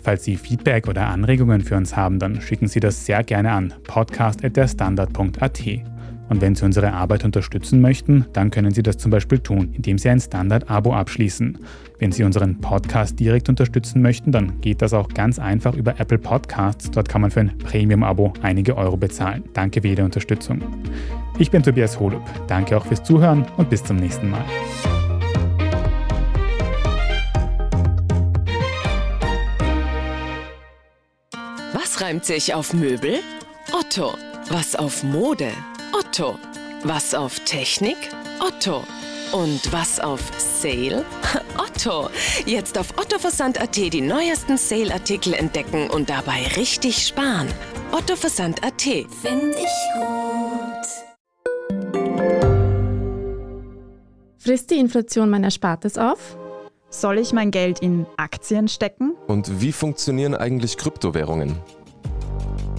Falls 0.04 0.24
Sie 0.24 0.38
Feedback 0.38 0.88
oder 0.88 1.08
Anregungen 1.08 1.62
für 1.62 1.76
uns 1.76 1.96
haben, 1.96 2.20
dann 2.20 2.42
schicken 2.42 2.68
Sie 2.68 2.80
das 2.80 3.06
sehr 3.06 3.24
gerne 3.24 3.52
an 3.52 3.74
podcast.derstandard.at. 3.84 5.91
Und 6.32 6.40
wenn 6.40 6.56
Sie 6.56 6.64
unsere 6.64 6.94
Arbeit 6.94 7.26
unterstützen 7.26 7.82
möchten, 7.82 8.26
dann 8.32 8.52
können 8.52 8.72
Sie 8.72 8.82
das 8.82 8.98
zum 8.98 9.12
Beispiel 9.12 9.40
tun, 9.40 9.74
indem 9.74 9.98
Sie 9.98 10.08
ein 10.08 10.22
Standard-Abo 10.22 10.94
abschließen. 10.94 11.58
Wenn 12.00 12.14
Sie 12.14 12.24
unseren 12.24 12.62
Podcast 12.62 13.20
direkt 13.20 13.50
unterstützen 13.50 14.02
möchten, 14.02 14.32
dann 14.32 14.62
geht 14.62 14.82
das 14.82 14.94
auch 14.94 15.10
ganz 15.10 15.40
einfach 15.40 15.76
über 15.76 16.00
Apple 16.00 16.20
Podcasts. 16.20 16.90
Dort 16.90 17.10
kann 17.10 17.20
man 17.20 17.32
für 17.32 17.42
ein 17.42 17.58
Premium-Abo 17.58 18.32
einige 18.44 18.78
Euro 18.78 18.96
bezahlen. 18.96 19.44
Danke 19.52 19.82
für 19.82 19.90
jede 19.90 20.06
Unterstützung. 20.06 20.62
Ich 21.38 21.52
bin 21.52 21.64
Tobias 21.64 22.00
Holub. 22.00 22.24
Danke 22.48 22.78
auch 22.78 22.86
fürs 22.86 23.04
Zuhören 23.04 23.46
und 23.58 23.70
bis 23.70 23.84
zum 23.84 23.98
nächsten 23.98 24.30
Mal. 24.30 24.46
Was 31.74 32.00
reimt 32.00 32.24
sich 32.24 32.54
auf 32.54 32.74
Möbel? 32.74 33.20
Otto. 33.74 34.14
Was 34.50 34.78
auf 34.78 35.04
Mode? 35.04 35.52
Otto. 35.94 36.40
Was 36.84 37.14
auf 37.14 37.40
Technik? 37.42 37.98
Otto. 38.40 38.84
Und 39.34 39.72
was 39.72 40.00
auf 40.00 40.22
Sale? 40.38 41.06
Otto. 41.58 42.10
Jetzt 42.46 42.78
auf 42.78 42.98
ottoversand.at 42.98 43.76
die 43.76 44.02
neuesten 44.02 44.58
Sale-Artikel 44.58 45.34
entdecken 45.34 45.90
und 45.90 46.10
dabei 46.10 46.48
richtig 46.56 47.06
sparen. 47.06 47.48
ottoversand.at. 47.92 48.82
Find 48.82 49.56
ich 49.56 49.94
gut. 49.96 50.88
Frisst 54.38 54.72
die 54.72 54.80
Inflation 54.80 55.30
mein 55.30 55.44
Erspartes 55.44 55.98
auf? 55.98 56.38
Soll 56.90 57.20
ich 57.20 57.32
mein 57.32 57.52
Geld 57.52 57.80
in 57.80 58.06
Aktien 58.18 58.68
stecken? 58.68 59.14
Und 59.28 59.62
wie 59.62 59.72
funktionieren 59.72 60.36
eigentlich 60.36 60.78
Kryptowährungen? 60.78 61.58